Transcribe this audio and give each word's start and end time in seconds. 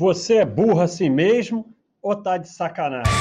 Você 0.00 0.36
é 0.36 0.46
burro 0.46 0.80
assim 0.80 1.10
mesmo 1.10 1.76
ou 2.00 2.16
tá 2.16 2.38
de 2.38 2.48
sacanagem? 2.48 3.12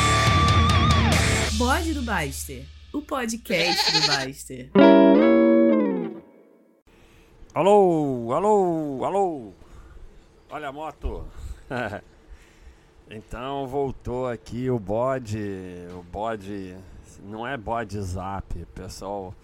Bode 1.57 1.93
do 1.93 2.01
Baster, 2.01 2.65
o 2.93 3.01
podcast 3.01 3.91
do 3.91 4.07
Baster. 4.07 4.71
Alô, 7.53 8.31
alô, 8.31 9.03
alô. 9.03 9.53
Olha 10.49 10.69
a 10.69 10.71
moto. 10.71 11.25
então 13.11 13.67
voltou 13.67 14.29
aqui 14.29 14.69
o 14.69 14.79
bode, 14.79 15.85
o 15.91 16.01
bode 16.01 16.77
não 17.25 17.45
é 17.45 17.57
bode 17.57 17.99
zap, 18.01 18.55
pessoal. 18.73 19.35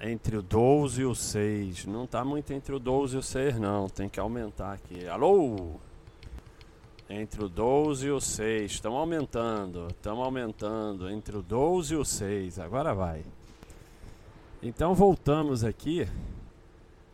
Entre 0.00 0.36
o 0.36 0.42
12 0.42 1.02
e 1.02 1.04
o 1.04 1.14
6. 1.14 1.86
Não 1.86 2.08
tá 2.08 2.24
muito 2.24 2.52
entre 2.52 2.74
o 2.74 2.80
12 2.80 3.14
e 3.14 3.18
o 3.20 3.22
6 3.22 3.60
não, 3.60 3.88
tem 3.88 4.08
que 4.08 4.18
aumentar 4.18 4.72
aqui. 4.72 5.06
Alô? 5.06 5.78
Entre 7.12 7.42
o 7.42 7.48
12 7.48 8.06
e 8.06 8.10
o 8.12 8.20
6. 8.20 8.70
Estamos 8.70 9.00
aumentando. 9.00 9.88
Estamos 9.88 10.24
aumentando. 10.24 11.10
Entre 11.10 11.36
o 11.36 11.42
12 11.42 11.94
e 11.94 11.96
o 11.96 12.04
6. 12.04 12.60
Agora 12.60 12.94
vai. 12.94 13.24
Então 14.62 14.94
voltamos 14.94 15.64
aqui. 15.64 16.06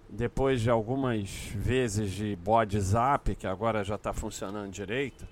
Depois 0.06 0.60
de 0.60 0.68
algumas 0.68 1.30
vezes 1.54 2.12
de 2.12 2.36
bode 2.36 2.78
zap, 2.78 3.34
que 3.34 3.46
agora 3.46 3.82
já 3.82 3.94
está 3.94 4.12
funcionando 4.12 4.70
direito. 4.70 5.26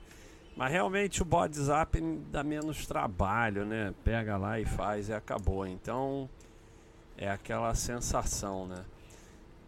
Mas 0.57 0.73
realmente 0.73 1.21
o 1.21 1.27
bode 1.27 1.57
zap 1.59 2.01
dá 2.33 2.43
menos 2.43 2.87
trabalho, 2.87 3.67
né? 3.67 3.93
Pega 4.03 4.39
lá 4.39 4.59
e 4.59 4.65
faz 4.65 5.11
e 5.11 5.13
acabou. 5.13 5.67
Então 5.67 6.27
é 7.19 7.29
aquela 7.29 7.75
sensação, 7.75 8.67
né? 8.67 8.83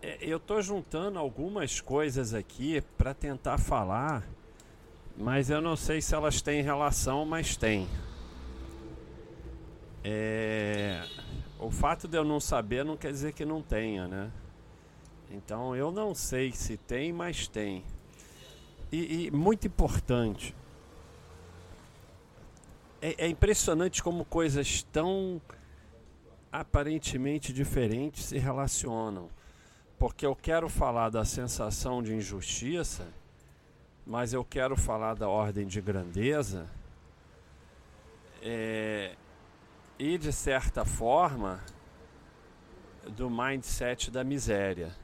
É, 0.01 0.17
eu 0.23 0.39
estou 0.39 0.63
juntando 0.63 1.19
algumas 1.19 1.83
coisas 1.83 2.33
aqui 2.33 2.81
para 2.97 3.13
tentar 3.13 3.59
falar 3.59 4.27
mas 5.17 5.49
eu 5.49 5.61
não 5.61 5.77
sei 5.77 6.01
se 6.03 6.15
elas 6.15 6.43
têm 6.43 6.63
relação, 6.63 7.25
mas 7.25 7.57
tem. 7.57 7.89
É... 10.05 11.03
O 11.59 11.71
fato 11.71 12.07
de 12.07 12.19
eu 12.19 12.25
não 12.25 12.39
saber 12.39 12.85
não 12.85 12.97
quer 12.97 13.11
dizer 13.11 13.33
que 13.33 13.45
não 13.45 13.63
tenha, 13.63 14.07
né? 14.07 14.31
Então 15.31 15.75
eu 15.75 15.91
não 15.91 16.15
sei 16.15 16.53
se 16.53 16.77
tem, 16.77 17.13
mas 17.13 17.49
tem. 17.49 17.83
E, 18.93 19.27
e 19.27 19.31
muito 19.31 19.67
importante. 19.67 20.55
É, 23.01 23.25
é 23.25 23.29
impressionante 23.29 24.03
como 24.03 24.25
coisas 24.25 24.83
tão 24.93 25.41
aparentemente 26.53 27.53
diferentes 27.53 28.27
se 28.27 28.39
relacionam. 28.39 29.29
Porque 29.99 30.27
eu 30.27 30.37
quero 30.37 30.69
falar 30.69 31.09
da 31.09 31.25
sensação 31.25 32.03
de 32.03 32.15
injustiça 32.15 33.09
mas 34.07 34.33
eu 34.33 34.45
quero 34.45 34.77
falar 34.77 35.15
da 35.15 35.29
ordem 35.29 35.67
de 35.67 35.81
grandeza 35.81 36.71
é, 38.41 39.17
e, 39.99 40.17
de 40.17 40.33
certa 40.33 40.85
forma, 40.85 41.61
do 43.11 43.29
mindset 43.29 44.11
da 44.11 44.23
miséria. 44.23 44.95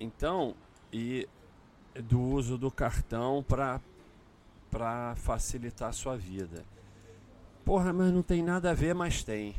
Então, 0.00 0.56
e 0.90 1.28
do 1.94 2.18
uso 2.20 2.56
do 2.56 2.70
cartão 2.70 3.42
para 3.42 5.14
facilitar 5.16 5.90
a 5.90 5.92
sua 5.92 6.16
vida. 6.16 6.64
Porra, 7.64 7.92
mas 7.92 8.10
não 8.10 8.22
tem 8.22 8.42
nada 8.42 8.70
a 8.70 8.74
ver, 8.74 8.94
mas 8.94 9.22
tem. 9.22 9.54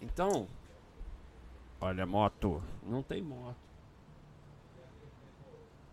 Então, 0.00 0.48
olha, 1.80 2.04
moto, 2.04 2.62
não 2.82 3.02
tem 3.02 3.22
moto. 3.22 3.67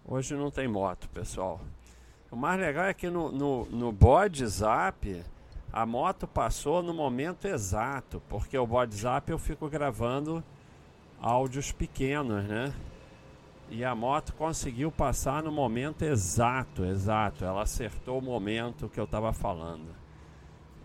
Hoje 0.08 0.36
não 0.36 0.52
tem 0.52 0.68
moto, 0.68 1.10
pessoal. 1.10 1.60
O 2.30 2.36
mais 2.36 2.60
legal 2.60 2.86
é 2.86 2.94
que 2.94 3.10
no, 3.10 3.32
no, 3.32 3.66
no 3.66 3.92
bode 3.92 4.46
zap 4.46 5.24
a 5.74 5.84
moto 5.84 6.28
passou 6.28 6.84
no 6.84 6.94
momento 6.94 7.48
exato, 7.48 8.22
porque 8.30 8.56
o 8.56 8.68
bode 8.68 8.96
zap 8.96 9.32
eu 9.32 9.40
fico 9.40 9.68
gravando 9.68 10.44
áudios 11.20 11.72
pequenos, 11.72 12.44
né? 12.46 12.72
E 13.68 13.84
a 13.84 13.96
moto 13.96 14.34
conseguiu 14.34 14.92
passar 14.92 15.42
no 15.42 15.52
momento 15.52 16.04
exato, 16.04 16.86
exato. 16.86 17.44
Ela 17.44 17.64
acertou 17.64 18.20
o 18.20 18.22
momento 18.22 18.88
que 18.88 19.00
eu 19.00 19.06
estava 19.06 19.34
falando. 19.34 19.88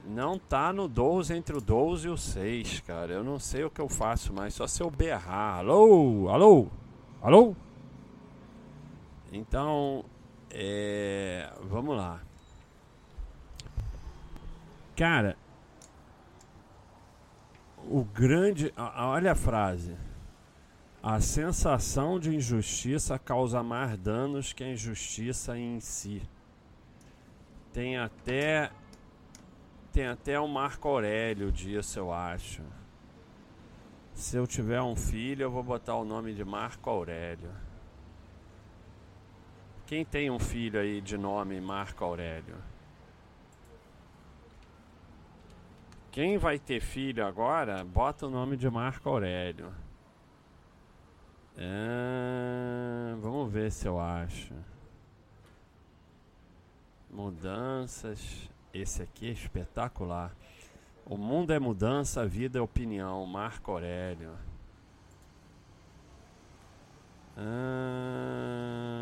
Não 0.07 0.39
tá 0.39 0.73
no 0.73 0.89
12 0.89 1.35
entre 1.35 1.55
o 1.55 1.61
12 1.61 2.09
e 2.09 2.11
o 2.11 2.17
6, 2.17 2.81
cara. 2.81 3.13
Eu 3.13 3.23
não 3.23 3.39
sei 3.39 3.65
o 3.65 3.71
que 3.71 3.83
eu 3.83 3.89
faço 3.89 4.33
mais, 4.33 4.55
só 4.55 4.67
se 4.67 4.83
eu 4.83 4.91
berrar. 4.91 5.59
Alô? 5.59 6.31
Alô? 6.31 6.69
Alô? 7.21 7.55
Então, 9.33 10.05
é, 10.51 11.53
vamos 11.63 11.97
lá. 11.97 12.21
Cara, 14.97 15.37
o 17.89 18.05
grande. 18.05 18.73
Olha 18.77 19.33
a 19.33 19.35
frase. 19.35 19.97
A 21.03 21.19
sensação 21.21 22.19
de 22.19 22.35
injustiça 22.35 23.19
causa 23.19 23.63
mais 23.63 23.97
danos 23.97 24.53
que 24.53 24.63
a 24.63 24.71
injustiça 24.71 25.57
em 25.57 25.81
si. 25.81 26.23
Tem 27.73 27.97
até. 27.97 28.71
Tem 29.93 30.07
até 30.07 30.39
o 30.39 30.47
Marco 30.47 30.89
Aurélio 30.89 31.51
disso, 31.51 31.99
eu 31.99 32.13
acho. 32.13 32.63
Se 34.13 34.37
eu 34.37 34.47
tiver 34.47 34.83
um 34.83 34.95
filho, 34.95 35.45
eu 35.45 35.51
vou 35.51 35.63
botar 35.63 35.95
o 35.97 36.05
nome 36.05 36.35
de 36.35 36.45
Marco 36.45 36.91
Aurélio. 36.91 37.51
Quem 39.91 40.05
tem 40.05 40.31
um 40.31 40.39
filho 40.39 40.79
aí 40.79 41.01
de 41.01 41.19
nome 41.19 41.61
Marco 41.61 42.05
Aurélio? 42.05 42.55
Quem 46.13 46.39
vai 46.39 46.61
ter 46.61 46.81
filho 46.81 47.27
agora, 47.27 47.83
bota 47.83 48.29
o 48.29 48.31
nome 48.31 48.57
de 48.57 48.71
Marco 48.71 49.09
Aurélio. 49.09 49.75
É, 51.57 53.17
vamos 53.21 53.53
ver 53.53 53.73
se 53.73 53.89
eu 53.89 53.99
acho. 53.99 54.55
Mudanças. 57.11 58.49
Esse 58.73 59.03
aqui 59.03 59.29
é 59.29 59.33
espetacular. 59.33 60.33
O 61.05 61.17
mundo 61.17 61.53
é 61.53 61.59
mudança, 61.59 62.23
a 62.23 62.27
vida 62.27 62.61
é 62.61 62.63
opinião. 62.63 63.27
Marco 63.27 63.73
Aurélio. 63.73 64.39
Ah, 67.37 69.00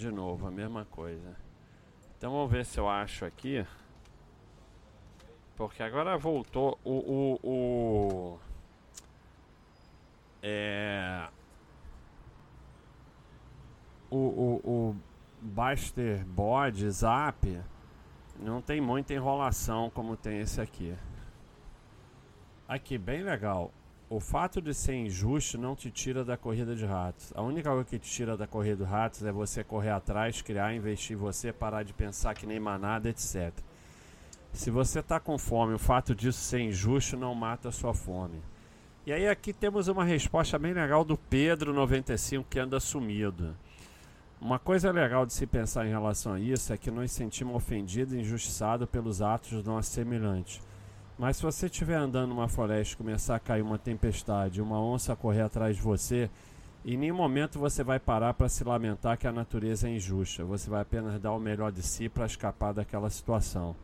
de 0.00 0.10
novo, 0.10 0.46
a 0.46 0.50
mesma 0.50 0.86
coisa. 0.86 1.36
Então 2.16 2.32
vamos 2.32 2.50
ver 2.50 2.64
se 2.64 2.80
eu 2.80 2.88
acho 2.88 3.26
aqui. 3.26 3.66
Porque 5.56 5.82
agora 5.82 6.16
voltou 6.16 6.78
o. 6.82 6.90
o, 6.90 7.40
o 7.44 8.38
é. 10.42 11.28
O, 14.10 14.16
o, 14.16 14.60
o 14.64 14.96
Baster 15.40 16.24
Bode 16.24 16.90
Zap 16.90 17.62
não 18.38 18.60
tem 18.62 18.80
muita 18.80 19.12
enrolação 19.12 19.90
como 19.90 20.16
tem 20.16 20.40
esse 20.40 20.60
aqui. 20.60 20.96
Aqui, 22.66 22.96
bem 22.96 23.22
legal 23.22 23.70
o 24.10 24.18
fato 24.18 24.60
de 24.60 24.74
ser 24.74 24.94
injusto 24.94 25.56
não 25.56 25.76
te 25.76 25.88
tira 25.88 26.24
da 26.24 26.36
corrida 26.36 26.74
de 26.74 26.84
ratos. 26.84 27.32
A 27.32 27.42
única 27.42 27.70
coisa 27.70 27.84
que 27.84 27.96
te 27.96 28.10
tira 28.10 28.36
da 28.36 28.44
corrida 28.44 28.84
de 28.84 28.90
ratos 28.90 29.22
é 29.22 29.30
você 29.30 29.62
correr 29.62 29.90
atrás, 29.90 30.42
criar, 30.42 30.74
investir 30.74 31.16
em 31.16 31.18
você, 31.18 31.52
parar 31.52 31.84
de 31.84 31.92
pensar 31.92 32.34
que 32.34 32.44
nem 32.44 32.58
manada, 32.58 33.08
etc. 33.08 33.52
Se 34.52 34.68
você 34.68 34.98
está 34.98 35.20
com 35.20 35.38
fome, 35.38 35.74
o 35.74 35.78
fato 35.78 36.12
disso 36.12 36.40
ser 36.40 36.58
injusto 36.58 37.16
não 37.16 37.36
mata 37.36 37.68
a 37.68 37.72
sua 37.72 37.94
fome. 37.94 38.42
E 39.06 39.12
aí 39.12 39.28
aqui 39.28 39.52
temos 39.52 39.86
uma 39.86 40.02
resposta 40.02 40.58
bem 40.58 40.72
legal 40.72 41.04
do 41.04 41.16
Pedro95 41.16 42.44
que 42.50 42.58
anda 42.58 42.80
sumido. 42.80 43.54
Uma 44.40 44.58
coisa 44.58 44.90
legal 44.90 45.24
de 45.24 45.32
se 45.32 45.46
pensar 45.46 45.86
em 45.86 45.90
relação 45.90 46.32
a 46.32 46.40
isso 46.40 46.72
é 46.72 46.76
que 46.76 46.90
nós 46.90 47.12
sentimos 47.12 47.54
ofendidos 47.54 48.12
e 48.12 48.18
injustiçados 48.18 48.88
pelos 48.88 49.22
atos 49.22 49.52
dos 49.52 49.64
nossos 49.64 49.92
semelhantes. 49.92 50.60
Mas 51.20 51.36
se 51.36 51.42
você 51.42 51.66
estiver 51.66 51.96
andando 51.96 52.30
numa 52.30 52.48
floresta 52.48 52.94
e 52.94 52.96
começar 52.96 53.36
a 53.36 53.38
cair 53.38 53.60
uma 53.60 53.76
tempestade, 53.76 54.62
uma 54.62 54.80
onça 54.80 55.14
correr 55.14 55.42
atrás 55.42 55.76
de 55.76 55.82
você, 55.82 56.30
em 56.82 56.96
nenhum 56.96 57.14
momento 57.14 57.58
você 57.58 57.84
vai 57.84 58.00
parar 58.00 58.32
para 58.32 58.48
se 58.48 58.64
lamentar 58.64 59.18
que 59.18 59.26
a 59.26 59.32
natureza 59.32 59.86
é 59.86 59.94
injusta. 59.94 60.46
Você 60.46 60.70
vai 60.70 60.80
apenas 60.80 61.20
dar 61.20 61.32
o 61.32 61.38
melhor 61.38 61.72
de 61.72 61.82
si 61.82 62.08
para 62.08 62.24
escapar 62.24 62.72
daquela 62.72 63.10
situação. 63.10 63.76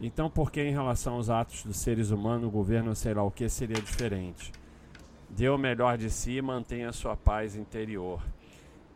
Então, 0.00 0.28
por 0.28 0.50
que 0.50 0.60
em 0.60 0.72
relação 0.72 1.14
aos 1.14 1.30
atos 1.30 1.62
dos 1.62 1.76
seres 1.76 2.10
humanos, 2.10 2.48
o 2.48 2.50
governo, 2.50 2.96
sei 2.96 3.14
lá 3.14 3.22
o 3.22 3.30
que, 3.30 3.48
seria 3.48 3.80
diferente? 3.80 4.50
Dê 5.28 5.48
o 5.48 5.56
melhor 5.56 5.96
de 5.96 6.10
si 6.10 6.32
e 6.32 6.42
mantenha 6.42 6.88
a 6.88 6.92
sua 6.92 7.16
paz 7.16 7.54
interior. 7.54 8.20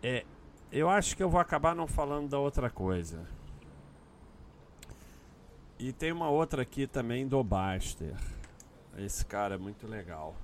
É, 0.02 0.24
eu 0.72 0.90
acho 0.90 1.16
que 1.16 1.22
eu 1.22 1.30
vou 1.30 1.40
acabar 1.40 1.72
não 1.72 1.86
falando 1.86 2.30
da 2.30 2.38
outra 2.40 2.68
coisa. 2.68 3.24
E 5.78 5.92
tem 5.92 6.12
uma 6.12 6.28
outra 6.28 6.62
aqui 6.62 6.86
também 6.86 7.26
do 7.26 7.42
Baster. 7.42 8.14
Esse 8.96 9.24
cara 9.24 9.56
é 9.56 9.58
muito 9.58 9.86
legal. 9.86 10.34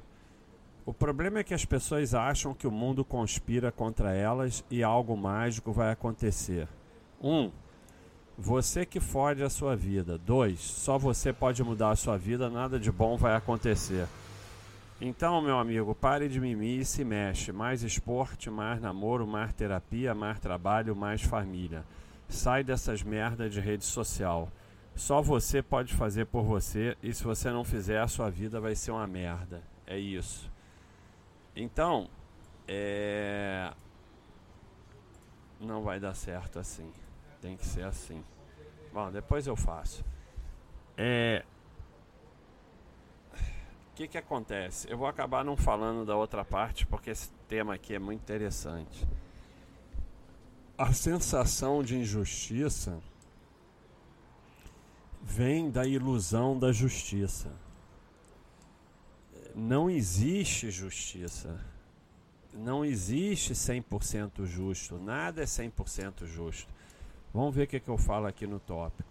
O 0.85 0.93
problema 0.93 1.39
é 1.39 1.45
que 1.45 1.55
as 1.55 1.65
pessoas 1.65 2.15
acham 2.15 2.53
que 2.53 2.67
o 2.67 2.71
mundo 2.71 3.05
conspira 3.05 3.71
contra 3.71 4.13
elas 4.13 4.65
e 4.71 4.83
algo 4.83 5.17
mágico 5.17 5.73
vai 5.73 5.93
acontecer. 5.93 6.67
Um, 7.23 7.51
você 8.37 8.85
que 8.85 8.99
fode 8.99 9.43
a 9.43 9.51
sua 9.51 9.77
vida. 9.77 10.19
Dois, 10.19 10.59
só 10.59 10.99
você 10.99 11.33
pode 11.33 11.63
mudar 11.63 11.91
a 11.91 11.97
sua 11.97 12.17
vida, 12.17 12.51
nada 12.51 12.81
de 12.81 12.91
bom 12.91 13.17
vai 13.17 13.37
acontecer. 13.37 14.09
Então, 15.01 15.41
meu 15.41 15.59
amigo, 15.59 15.95
pare 15.95 16.29
de 16.29 16.41
mimir 16.41 16.81
e 16.81 16.85
se 16.85 17.05
mexe. 17.05 17.53
Mais 17.53 17.83
esporte, 17.83 18.51
mais 18.51 18.81
namoro, 18.81 19.27
mais 19.27 19.53
terapia, 19.53 20.15
mais 20.15 20.41
trabalho, 20.41 20.97
mais 20.97 21.23
família. 21.23 21.85
Sai 22.29 22.65
dessas 22.65 23.03
merdas 23.03 23.53
de 23.53 23.61
rede 23.61 23.85
social. 23.85 24.49
Só 25.01 25.23
você 25.23 25.63
pode 25.63 25.95
fazer 25.95 26.27
por 26.27 26.43
você 26.43 26.95
e 27.03 27.11
se 27.15 27.25
você 27.25 27.51
não 27.51 27.65
fizer, 27.65 27.99
a 27.99 28.07
sua 28.07 28.29
vida 28.29 28.61
vai 28.61 28.75
ser 28.75 28.91
uma 28.91 29.07
merda. 29.07 29.63
É 29.87 29.99
isso. 29.99 30.53
Então, 31.57 32.07
é... 32.69 33.73
não 35.59 35.83
vai 35.83 35.99
dar 35.99 36.13
certo 36.13 36.59
assim. 36.59 36.93
Tem 37.41 37.57
que 37.57 37.65
ser 37.65 37.83
assim. 37.85 38.23
Bom, 38.93 39.11
depois 39.11 39.47
eu 39.47 39.57
faço. 39.57 40.05
É. 40.99 41.47
O 43.33 43.95
que, 43.95 44.07
que 44.07 44.19
acontece? 44.19 44.87
Eu 44.91 44.99
vou 44.99 45.07
acabar 45.07 45.43
não 45.43 45.57
falando 45.57 46.05
da 46.05 46.15
outra 46.15 46.45
parte 46.45 46.87
porque 46.87 47.09
esse 47.09 47.33
tema 47.49 47.73
aqui 47.73 47.95
é 47.95 47.99
muito 47.99 48.21
interessante. 48.21 49.09
A 50.77 50.93
sensação 50.93 51.83
de 51.83 51.97
injustiça 51.97 53.01
vem 55.23 55.71
da 55.71 55.87
ilusão 55.87 56.59
da 56.59 56.73
justiça. 56.73 57.51
Não 59.55 59.91
existe 59.91 60.71
justiça. 60.71 61.61
Não 62.53 62.85
existe 62.85 63.53
100% 63.53 64.45
justo. 64.45 64.99
Nada 64.99 65.43
é 65.43 65.45
100% 65.45 66.27
justo. 66.27 66.73
Vamos 67.33 67.55
ver 67.55 67.65
o 67.65 67.67
que, 67.67 67.81
que 67.81 67.89
eu 67.89 67.99
falo 67.99 68.27
aqui 68.27 68.47
no 68.47 68.59
tópico. 68.59 69.09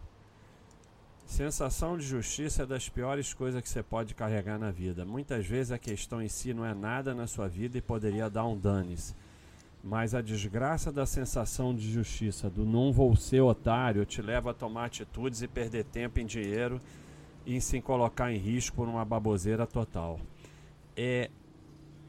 Sensação 1.26 1.98
de 1.98 2.04
justiça 2.04 2.64
é 2.64 2.66
das 2.66 2.90
piores 2.90 3.34
coisas 3.34 3.62
que 3.62 3.70
você 3.70 3.84
pode 3.84 4.16
carregar 4.16 4.58
na 4.58 4.72
vida. 4.72 5.06
Muitas 5.06 5.46
vezes 5.46 5.72
a 5.72 5.78
questão 5.78 6.22
em 6.22 6.28
si 6.28 6.54
não 6.54 6.66
é 6.66 6.74
nada 6.74 7.14
na 7.14 7.28
sua 7.28 7.48
vida 7.48 7.78
e 7.78 7.82
poderia 7.82 8.30
dar 8.30 8.46
um 8.46 8.58
dane-se. 8.58 9.14
Mas 9.84 10.14
a 10.14 10.22
desgraça 10.22 10.92
da 10.92 11.06
sensação 11.06 11.74
de 11.74 11.90
justiça, 11.90 12.50
do 12.50 12.66
não 12.66 12.92
vou 12.92 13.16
ser 13.16 13.42
otário, 13.42 14.06
te 14.06 14.22
leva 14.22 14.52
a 14.52 14.54
tomar 14.54 14.86
atitudes 14.86 15.42
e 15.42 15.48
perder 15.48 15.86
tempo 15.86 16.20
em 16.20 16.26
dinheiro 16.26 16.82
e 17.46 17.62
se 17.62 17.80
colocar 17.80 18.32
em 18.32 18.38
risco 18.38 18.76
por 18.76 18.88
uma 18.88 19.06
baboseira 19.06 19.66
total. 19.66 20.20
É 20.96 21.30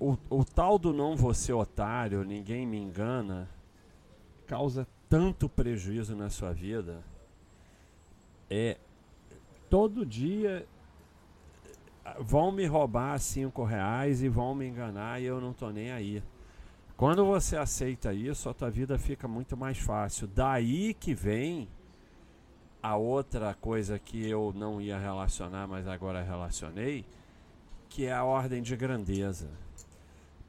o, 0.00 0.16
o 0.28 0.44
tal 0.44 0.78
do 0.78 0.92
não 0.92 1.16
ser 1.32 1.52
otário, 1.52 2.24
ninguém 2.24 2.66
me 2.66 2.78
engana, 2.78 3.48
causa 4.46 4.86
tanto 5.08 5.48
prejuízo 5.48 6.16
na 6.16 6.28
sua 6.28 6.52
vida. 6.52 7.04
É 8.48 8.78
todo 9.68 10.04
dia 10.04 10.66
vão 12.18 12.50
me 12.50 12.66
roubar 12.66 13.18
cinco 13.20 13.62
reais 13.62 14.22
e 14.22 14.28
vão 14.28 14.54
me 14.54 14.66
enganar 14.66 15.20
e 15.20 15.26
eu 15.26 15.40
não 15.40 15.52
tô 15.52 15.70
nem 15.70 15.92
aí. 15.92 16.22
Quando 17.00 17.24
você 17.24 17.56
aceita 17.56 18.12
isso, 18.12 18.46
a 18.46 18.52
tua 18.52 18.68
vida 18.68 18.98
fica 18.98 19.26
muito 19.26 19.56
mais 19.56 19.78
fácil. 19.78 20.26
Daí 20.26 20.92
que 20.92 21.14
vem 21.14 21.66
a 22.82 22.94
outra 22.94 23.54
coisa 23.54 23.98
que 23.98 24.28
eu 24.28 24.52
não 24.54 24.82
ia 24.82 24.98
relacionar, 24.98 25.66
mas 25.66 25.88
agora 25.88 26.22
relacionei, 26.22 27.06
que 27.88 28.04
é 28.04 28.12
a 28.12 28.22
ordem 28.22 28.60
de 28.60 28.76
grandeza. 28.76 29.48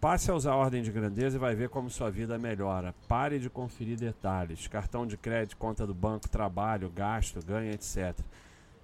Passe 0.01 0.29
a 0.29 0.35
usar 0.35 0.51
a 0.51 0.57
ordem 0.57 0.83
de 0.83 0.91
grandeza 0.91 1.37
e 1.37 1.39
vai 1.39 1.55
ver 1.55 1.69
como 1.69 1.89
sua 1.89 2.11
vida 2.11 2.37
melhora. 2.37 2.93
Pare 3.07 3.39
de 3.39 3.49
conferir 3.49 3.97
detalhes. 3.97 4.67
Cartão 4.67 5.07
de 5.07 5.15
crédito, 5.15 5.55
conta 5.55 5.87
do 5.87 5.93
banco, 5.93 6.27
trabalho, 6.27 6.89
gasto, 6.89 7.39
ganho, 7.45 7.71
etc. 7.71 8.13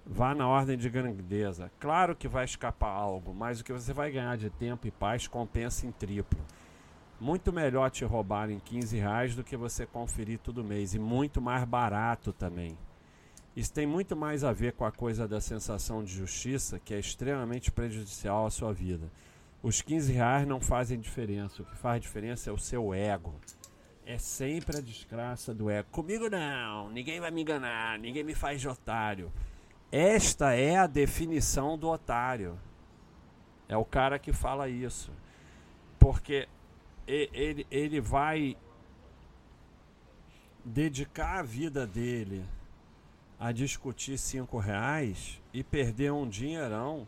Vá 0.06 0.34
na 0.34 0.48
ordem 0.48 0.78
de 0.78 0.88
grandeza. 0.88 1.70
Claro 1.78 2.16
que 2.16 2.28
vai 2.28 2.46
escapar 2.46 2.88
algo, 2.88 3.34
mas 3.34 3.60
o 3.60 3.64
que 3.64 3.74
você 3.74 3.92
vai 3.92 4.10
ganhar 4.10 4.38
de 4.38 4.48
tempo 4.48 4.86
e 4.86 4.90
paz 4.90 5.28
compensa 5.28 5.86
em 5.86 5.92
triplo. 5.92 6.40
Muito 7.20 7.52
melhor 7.52 7.90
te 7.90 8.04
roubar 8.04 8.50
em 8.50 8.60
15 8.60 8.96
reais 8.96 9.34
do 9.34 9.42
que 9.42 9.56
você 9.56 9.84
conferir 9.84 10.38
todo 10.38 10.62
mês. 10.62 10.94
E 10.94 10.98
muito 10.98 11.40
mais 11.40 11.64
barato 11.64 12.32
também. 12.32 12.78
Isso 13.56 13.72
tem 13.72 13.86
muito 13.86 14.14
mais 14.14 14.44
a 14.44 14.52
ver 14.52 14.74
com 14.74 14.84
a 14.84 14.92
coisa 14.92 15.26
da 15.26 15.40
sensação 15.40 16.04
de 16.04 16.12
justiça, 16.12 16.78
que 16.78 16.94
é 16.94 16.98
extremamente 17.00 17.72
prejudicial 17.72 18.46
à 18.46 18.50
sua 18.50 18.72
vida. 18.72 19.10
Os 19.60 19.82
15 19.82 20.12
reais 20.12 20.46
não 20.46 20.60
fazem 20.60 21.00
diferença. 21.00 21.62
O 21.62 21.64
que 21.64 21.76
faz 21.76 22.00
diferença 22.00 22.50
é 22.50 22.52
o 22.52 22.58
seu 22.58 22.94
ego. 22.94 23.34
É 24.06 24.16
sempre 24.16 24.78
a 24.78 24.80
desgraça 24.80 25.52
do 25.52 25.68
ego. 25.68 25.88
Comigo 25.90 26.30
não, 26.30 26.88
ninguém 26.90 27.18
vai 27.18 27.32
me 27.32 27.42
enganar, 27.42 27.98
ninguém 27.98 28.22
me 28.22 28.34
faz 28.34 28.60
de 28.60 28.68
otário. 28.68 29.32
Esta 29.90 30.54
é 30.54 30.76
a 30.76 30.86
definição 30.86 31.76
do 31.76 31.88
otário. 31.88 32.56
É 33.68 33.76
o 33.76 33.84
cara 33.84 34.18
que 34.18 34.32
fala 34.32 34.68
isso. 34.68 35.10
Porque 35.98 36.48
ele, 37.08 37.66
ele 37.70 38.00
vai 38.00 38.56
dedicar 40.64 41.38
a 41.38 41.42
vida 41.42 41.86
dele 41.86 42.44
a 43.40 43.50
discutir 43.52 44.18
cinco 44.18 44.58
reais 44.58 45.40
e 45.52 45.64
perder 45.64 46.12
um 46.12 46.28
dinheirão 46.28 47.06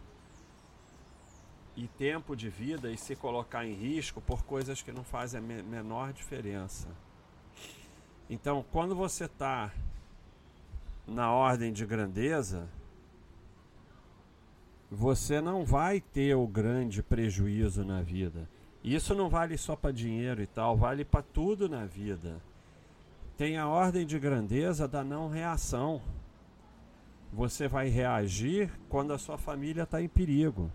e 1.76 1.86
tempo 1.86 2.34
de 2.34 2.48
vida 2.48 2.90
e 2.90 2.96
se 2.96 3.14
colocar 3.14 3.66
em 3.66 3.74
risco 3.74 4.20
por 4.20 4.42
coisas 4.44 4.80
que 4.80 4.92
não 4.92 5.04
fazem 5.04 5.40
a 5.40 5.42
menor 5.42 6.12
diferença. 6.12 6.88
Então, 8.28 8.64
quando 8.70 8.94
você 8.94 9.24
está 9.24 9.72
na 11.06 11.32
ordem 11.32 11.72
de 11.72 11.84
grandeza, 11.84 12.68
você 14.90 15.40
não 15.40 15.64
vai 15.64 16.00
ter 16.00 16.34
o 16.34 16.46
grande 16.46 17.02
prejuízo 17.02 17.84
na 17.84 18.02
vida. 18.02 18.48
Isso 18.82 19.14
não 19.14 19.28
vale 19.28 19.58
só 19.58 19.76
para 19.76 19.92
dinheiro 19.92 20.42
e 20.42 20.46
tal, 20.46 20.76
vale 20.76 21.04
para 21.04 21.22
tudo 21.22 21.68
na 21.68 21.84
vida. 21.84 22.40
Tem 23.36 23.56
a 23.58 23.68
ordem 23.68 24.06
de 24.06 24.18
grandeza 24.18 24.88
da 24.88 25.04
não 25.04 25.28
reação. 25.28 26.00
Você 27.32 27.68
vai 27.68 27.88
reagir 27.88 28.70
quando 28.88 29.12
a 29.12 29.18
sua 29.18 29.38
família 29.38 29.82
está 29.82 30.02
em 30.02 30.08
perigo. 30.08 30.70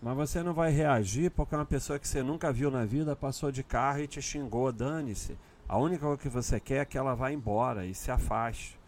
Mas 0.00 0.16
você 0.16 0.42
não 0.42 0.54
vai 0.54 0.70
reagir 0.70 1.30
porque 1.30 1.54
uma 1.54 1.66
pessoa 1.66 1.98
que 1.98 2.08
você 2.08 2.22
nunca 2.22 2.52
viu 2.52 2.70
na 2.70 2.84
vida 2.84 3.14
passou 3.14 3.52
de 3.52 3.62
carro 3.62 4.00
e 4.00 4.06
te 4.06 4.22
xingou, 4.22 4.72
dane-se. 4.72 5.36
A 5.68 5.76
única 5.78 6.04
coisa 6.04 6.22
que 6.22 6.28
você 6.28 6.58
quer 6.58 6.78
é 6.78 6.84
que 6.84 6.96
ela 6.96 7.14
vá 7.14 7.30
embora 7.30 7.84
e 7.84 7.94
se 7.94 8.10
afaste, 8.10 8.78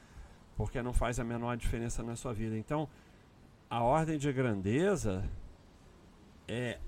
porque 0.56 0.82
não 0.82 0.92
faz 0.92 1.20
a 1.20 1.24
menor 1.24 1.56
diferença 1.56 2.02
na 2.02 2.16
sua 2.16 2.32
vida. 2.32 2.56
Então, 2.56 2.88
a 3.68 3.82
ordem 3.82 4.18
de 4.18 4.32
grandeza 4.32 5.22
é 6.48 6.78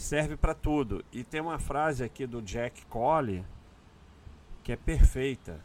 serve 0.00 0.36
para 0.36 0.54
tudo. 0.54 1.04
E 1.12 1.22
tem 1.22 1.40
uma 1.40 1.58
frase 1.58 2.02
aqui 2.02 2.26
do 2.26 2.40
Jack 2.40 2.84
Collie 2.86 3.44
que 4.62 4.72
é 4.72 4.76
perfeita. 4.76 5.60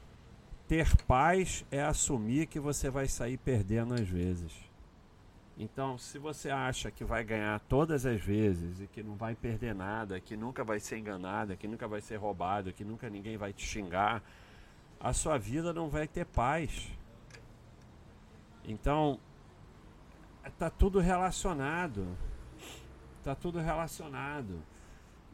Ter 0.67 0.95
paz 1.03 1.65
é 1.71 1.81
assumir 1.81 2.47
que 2.47 2.59
você 2.59 2.89
vai 2.89 3.07
sair 3.07 3.37
perdendo 3.37 3.93
às 3.93 4.07
vezes. 4.07 4.53
Então, 5.57 5.97
se 5.97 6.19
você 6.19 6.49
acha 6.49 6.91
que 6.91 7.05
vai 7.05 7.23
ganhar 7.23 7.59
todas 7.61 8.05
as 8.05 8.19
vezes 8.19 8.81
e 8.81 8.87
que 8.87 9.01
não 9.01 9.15
vai 9.15 9.35
perder 9.35 9.73
nada, 9.73 10.19
que 10.19 10.35
nunca 10.35 10.63
vai 10.63 10.79
ser 10.79 10.97
enganado, 10.97 11.55
que 11.55 11.67
nunca 11.67 11.87
vai 11.87 12.01
ser 12.01 12.17
roubado, 12.17 12.73
que 12.73 12.83
nunca 12.83 13.09
ninguém 13.09 13.37
vai 13.37 13.53
te 13.53 13.65
xingar, 13.65 14.21
a 14.99 15.13
sua 15.13 15.37
vida 15.37 15.71
não 15.71 15.87
vai 15.87 16.07
ter 16.07 16.25
paz. 16.25 16.91
Então, 18.65 19.17
tá 20.57 20.69
tudo 20.69 20.99
relacionado. 20.99 22.05
Tá 23.25 23.33
tudo 23.33 23.57
relacionado. 23.57 24.61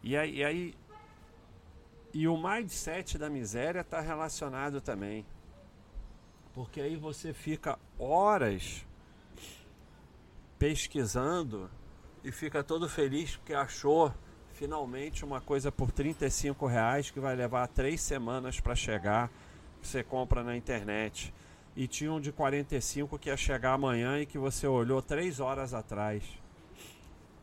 E 0.02 0.16
aí, 0.16 0.38
e, 0.38 0.44
aí, 0.46 0.76
e 2.14 2.26
o 2.26 2.42
mindset 2.42 3.18
da 3.18 3.30
miséria 3.30 3.82
está 3.82 4.00
relacionado 4.00 4.80
também. 4.80 5.26
Porque 6.54 6.80
aí 6.80 6.96
você 6.96 7.34
fica 7.34 7.78
horas 8.00 8.86
pesquisando 10.58 11.70
e 12.24 12.32
fica 12.32 12.64
todo 12.64 12.88
feliz 12.88 13.36
porque 13.36 13.54
achou 13.54 14.14
finalmente 14.54 15.26
uma 15.26 15.42
coisa 15.42 15.70
por 15.70 15.92
35 15.92 16.66
reais 16.68 17.12
que 17.12 17.20
vai 17.20 17.36
levar 17.36 17.68
três 17.68 18.00
semanas 18.00 18.58
para 18.62 18.74
chegar, 18.74 19.30
que 19.82 19.88
você 19.90 20.02
compra 20.02 20.46
na 20.46 20.56
internet. 20.56 21.34
E 21.76 21.90
tinha 21.90 22.14
um 22.14 22.22
de 22.22 22.32
45 22.32 23.20
que 23.20 23.28
ia 23.28 23.36
chegar 23.36 23.74
amanhã 23.74 24.18
e 24.22 24.26
que 24.26 24.38
você 24.38 24.66
olhou 24.66 25.02
três 25.02 25.42
horas 25.42 25.74
atrás. 25.74 26.41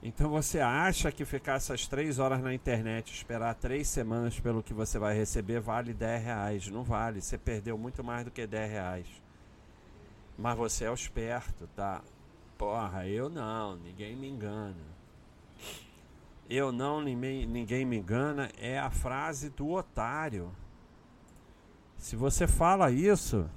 Então 0.01 0.31
você 0.31 0.61
acha 0.61 1.11
que 1.11 1.25
ficar 1.25 1.55
essas 1.55 1.89
três 1.89 2.21
horas 2.21 2.41
na 2.41 2.55
internet, 2.55 3.13
esperar 3.13 3.55
três 3.57 3.89
semanas 3.89 4.39
pelo 4.39 4.63
que 4.63 4.73
você 4.73 4.97
vai 4.99 5.17
receber, 5.17 5.61
vale 5.61 5.93
10 5.93 6.23
reais. 6.23 6.69
Não 6.69 6.85
vale, 6.85 7.21
você 7.21 7.37
perdeu 7.37 7.77
muito 7.77 8.05
mais 8.05 8.25
do 8.25 8.31
que 8.31 8.47
10 8.47 8.71
reais. 8.71 9.07
Mas 10.39 10.57
você 10.57 10.85
é 10.85 10.91
o 10.91 10.95
esperto, 10.95 11.67
tá? 11.75 12.01
Porra, 12.57 13.09
eu 13.09 13.29
não, 13.29 13.77
ninguém 13.77 14.15
me 14.15 14.29
engana. 14.29 14.77
eu 16.49 16.71
não, 16.71 17.01
ninguém 17.03 17.85
me 17.85 17.99
engana, 17.99 18.51
é 18.57 18.79
a 18.79 18.91
frase 18.91 19.51
do 19.51 19.71
otário. 19.73 20.55
Se 21.97 22.15
você 22.15 22.47
fala 22.47 22.93
isso 22.93 23.51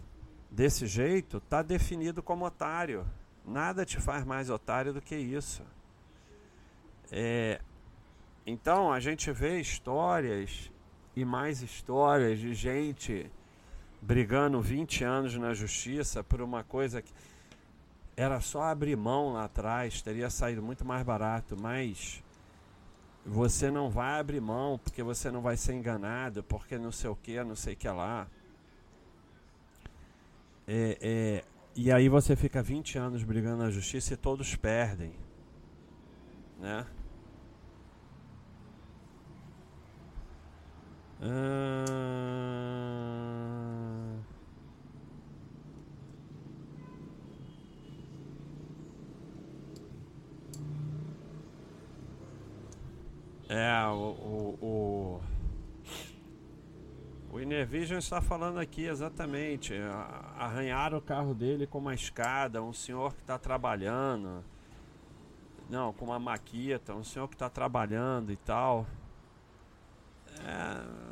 desse 0.50 0.88
jeito, 0.88 1.40
tá 1.40 1.62
definido 1.62 2.24
como 2.24 2.46
otário. 2.46 3.06
Nada 3.46 3.86
te 3.86 4.00
faz 4.00 4.26
mais 4.26 4.50
otário 4.50 4.92
do 4.92 5.02
que 5.02 5.16
isso. 5.16 5.64
É, 7.12 7.60
então 8.46 8.92
a 8.92 9.00
gente 9.00 9.32
vê 9.32 9.60
histórias 9.60 10.72
e 11.16 11.26
mais 11.26 11.62
histórias 11.62 12.40
de 12.40 12.54
gente 12.54 13.30
brigando 14.02 14.62
20 14.62 15.04
anos 15.04 15.36
na 15.36 15.54
justiça 15.54 16.24
por 16.24 16.42
uma 16.42 16.64
coisa 16.64 17.02
que 17.02 17.12
era 18.16 18.40
só 18.40 18.64
abrir 18.64 18.96
mão 18.96 19.34
lá 19.34 19.46
atrás, 19.46 20.02
teria 20.02 20.30
saído 20.30 20.62
muito 20.62 20.86
mais 20.86 21.04
barato, 21.04 21.56
mas 21.60 22.24
você 23.26 23.70
não 23.70 23.90
vai 23.90 24.20
abrir 24.20 24.42
mão 24.42 24.80
porque 24.84 25.04
você 25.04 25.30
não 25.30 25.42
vai 25.42 25.58
ser 25.58 25.74
enganado, 25.74 26.44
porque 26.44 26.78
não 26.78 26.92
sei 26.92 27.10
o 27.10 27.16
que, 27.16 27.44
não 27.44 27.56
sei 27.56 27.74
o 27.74 27.78
que 27.78 27.88
lá. 27.90 28.28
É, 30.68 30.98
é, 31.02 31.44
e 31.76 31.92
aí 31.92 32.10
você 32.10 32.36
fica 32.36 32.62
20 32.62 32.98
anos 32.98 33.24
brigando 33.24 33.64
na 33.64 33.70
justiça 33.70 34.14
e 34.14 34.18
todos 34.18 34.56
perdem. 34.56 35.14
Né? 36.60 36.86
É, 53.48 53.86
o, 53.88 53.92
o, 53.92 54.58
o, 54.66 55.22
o 57.34 57.40
Innervision 57.40 58.00
está 58.00 58.20
falando 58.20 58.60
aqui 58.60 58.86
exatamente. 58.86 59.76
Arranharam 60.40 60.98
o 60.98 61.02
carro 61.02 61.36
dele 61.36 61.68
com 61.68 61.78
uma 61.78 61.94
escada, 61.94 62.64
um 62.64 62.74
senhor 62.74 63.14
que 63.14 63.22
está 63.22 63.38
trabalhando. 63.38 64.44
Não, 65.70 65.94
com 65.94 66.06
uma 66.06 66.18
maquita, 66.18 66.96
um 66.96 67.04
senhor 67.04 67.28
que 67.28 67.36
está 67.36 67.50
trabalhando 67.50 68.32
e 68.32 68.38
tal. 68.38 68.88
É... 70.46 71.11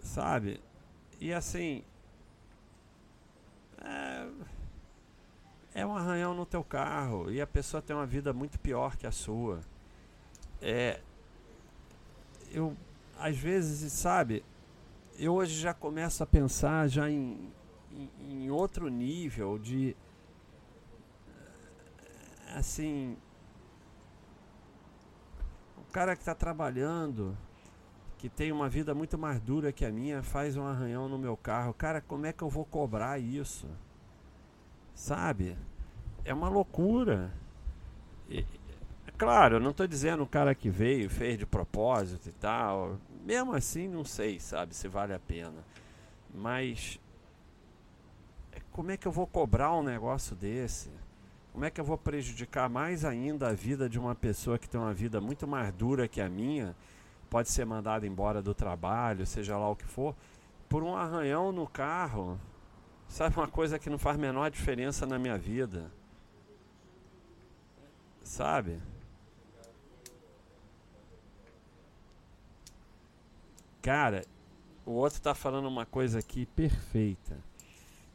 Sabe? 0.00 0.60
E 1.20 1.32
assim. 1.32 1.82
É... 3.80 4.28
é 5.74 5.86
um 5.86 5.96
arranhão 5.96 6.34
no 6.34 6.44
teu 6.44 6.62
carro. 6.62 7.30
E 7.30 7.40
a 7.40 7.46
pessoa 7.46 7.82
tem 7.82 7.96
uma 7.96 8.06
vida 8.06 8.32
muito 8.32 8.58
pior 8.58 8.96
que 8.96 9.06
a 9.06 9.12
sua. 9.12 9.60
É. 10.60 11.00
Eu. 12.50 12.76
Às 13.18 13.36
vezes, 13.38 13.92
sabe? 13.92 14.44
Eu 15.18 15.34
hoje 15.34 15.60
já 15.60 15.72
começo 15.72 16.22
a 16.22 16.26
pensar 16.26 16.88
já 16.88 17.08
em, 17.08 17.52
em, 17.92 18.10
em 18.44 18.50
outro 18.50 18.88
nível 18.88 19.58
de. 19.58 19.96
Assim 22.54 23.16
cara 25.92 26.16
que 26.16 26.22
está 26.22 26.34
trabalhando, 26.34 27.36
que 28.16 28.28
tem 28.28 28.50
uma 28.50 28.68
vida 28.68 28.94
muito 28.94 29.18
mais 29.18 29.38
dura 29.40 29.72
que 29.72 29.84
a 29.84 29.92
minha, 29.92 30.22
faz 30.22 30.56
um 30.56 30.64
arranhão 30.64 31.08
no 31.08 31.18
meu 31.18 31.36
carro. 31.36 31.74
Cara, 31.74 32.00
como 32.00 32.24
é 32.24 32.32
que 32.32 32.42
eu 32.42 32.48
vou 32.48 32.64
cobrar 32.64 33.18
isso? 33.18 33.68
Sabe? 34.94 35.56
É 36.24 36.32
uma 36.32 36.48
loucura. 36.48 37.30
E, 38.28 38.40
é 39.06 39.10
claro, 39.18 39.56
eu 39.56 39.60
não 39.60 39.70
estou 39.70 39.86
dizendo 39.86 40.22
o 40.22 40.26
cara 40.26 40.54
que 40.54 40.70
veio, 40.70 41.10
fez 41.10 41.38
de 41.38 41.44
propósito 41.44 42.28
e 42.28 42.32
tal. 42.32 42.98
Mesmo 43.24 43.54
assim, 43.54 43.86
não 43.86 44.04
sei, 44.04 44.40
sabe, 44.40 44.74
se 44.74 44.88
vale 44.88 45.12
a 45.12 45.18
pena. 45.18 45.64
Mas 46.34 46.98
como 48.70 48.90
é 48.90 48.96
que 48.96 49.06
eu 49.06 49.12
vou 49.12 49.26
cobrar 49.26 49.74
um 49.74 49.82
negócio 49.82 50.34
desse? 50.34 50.90
Como 51.52 51.66
é 51.66 51.70
que 51.70 51.80
eu 51.80 51.84
vou 51.84 51.98
prejudicar 51.98 52.68
mais 52.70 53.04
ainda 53.04 53.48
a 53.48 53.52
vida 53.52 53.88
de 53.88 53.98
uma 53.98 54.14
pessoa 54.14 54.58
que 54.58 54.68
tem 54.68 54.80
uma 54.80 54.94
vida 54.94 55.20
muito 55.20 55.46
mais 55.46 55.72
dura 55.74 56.08
que 56.08 56.20
a 56.20 56.28
minha? 56.28 56.74
Pode 57.28 57.50
ser 57.50 57.66
mandada 57.66 58.06
embora 58.06 58.40
do 58.40 58.54
trabalho, 58.54 59.26
seja 59.26 59.56
lá 59.58 59.68
o 59.68 59.76
que 59.76 59.84
for, 59.84 60.14
por 60.68 60.82
um 60.82 60.96
arranhão 60.96 61.52
no 61.52 61.66
carro. 61.66 62.40
Sabe 63.06 63.36
uma 63.36 63.48
coisa 63.48 63.78
que 63.78 63.90
não 63.90 63.98
faz 63.98 64.16
menor 64.16 64.50
diferença 64.50 65.04
na 65.04 65.18
minha 65.18 65.36
vida? 65.36 65.90
Sabe? 68.22 68.80
Cara, 73.82 74.24
o 74.86 74.92
outro 74.92 75.18
está 75.18 75.34
falando 75.34 75.68
uma 75.68 75.84
coisa 75.84 76.18
aqui 76.18 76.46
perfeita. 76.46 77.36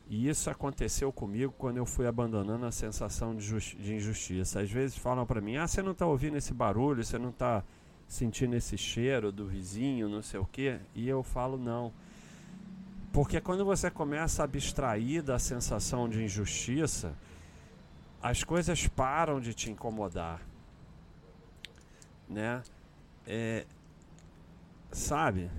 E 0.10 0.30
isso 0.30 0.50
aconteceu 0.50 1.12
comigo 1.12 1.54
quando 1.58 1.78
eu 1.78 1.86
fui 1.86 2.08
abandonando 2.08 2.66
a 2.66 2.72
sensação 2.72 3.36
de, 3.36 3.60
de 3.76 3.96
injustiça. 3.96 4.62
Às 4.62 4.72
vezes 4.72 4.98
falam 4.98 5.26
para 5.26 5.42
mim: 5.42 5.58
ah, 5.58 5.68
você 5.68 5.82
não 5.82 5.92
está 5.92 6.06
ouvindo 6.06 6.38
esse 6.38 6.54
barulho, 6.54 7.04
você 7.04 7.20
não 7.20 7.30
está 7.30 7.64
sentindo 8.08 8.56
esse 8.56 8.78
cheiro 8.78 9.32
do 9.32 9.46
vizinho, 9.46 10.08
não 10.08 10.22
sei 10.22 10.40
o 10.40 10.46
quê. 10.46 10.80
E 10.96 11.08
eu 11.10 11.24
falo: 11.24 11.58
não. 11.58 11.92
Porque 13.12 13.42
quando 13.42 13.66
você 13.66 13.92
começa 13.92 14.44
a 14.44 14.46
abstrair 14.46 15.22
da 15.22 15.40
sensação 15.40 16.08
de 16.08 16.24
injustiça, 16.24 17.14
as 18.22 18.44
coisas 18.44 18.88
param 18.88 19.42
de 19.42 19.54
te 19.54 19.70
incomodar. 19.70 20.42
Né? 22.30 22.62
É, 23.26 23.66
sabe? 24.92 25.50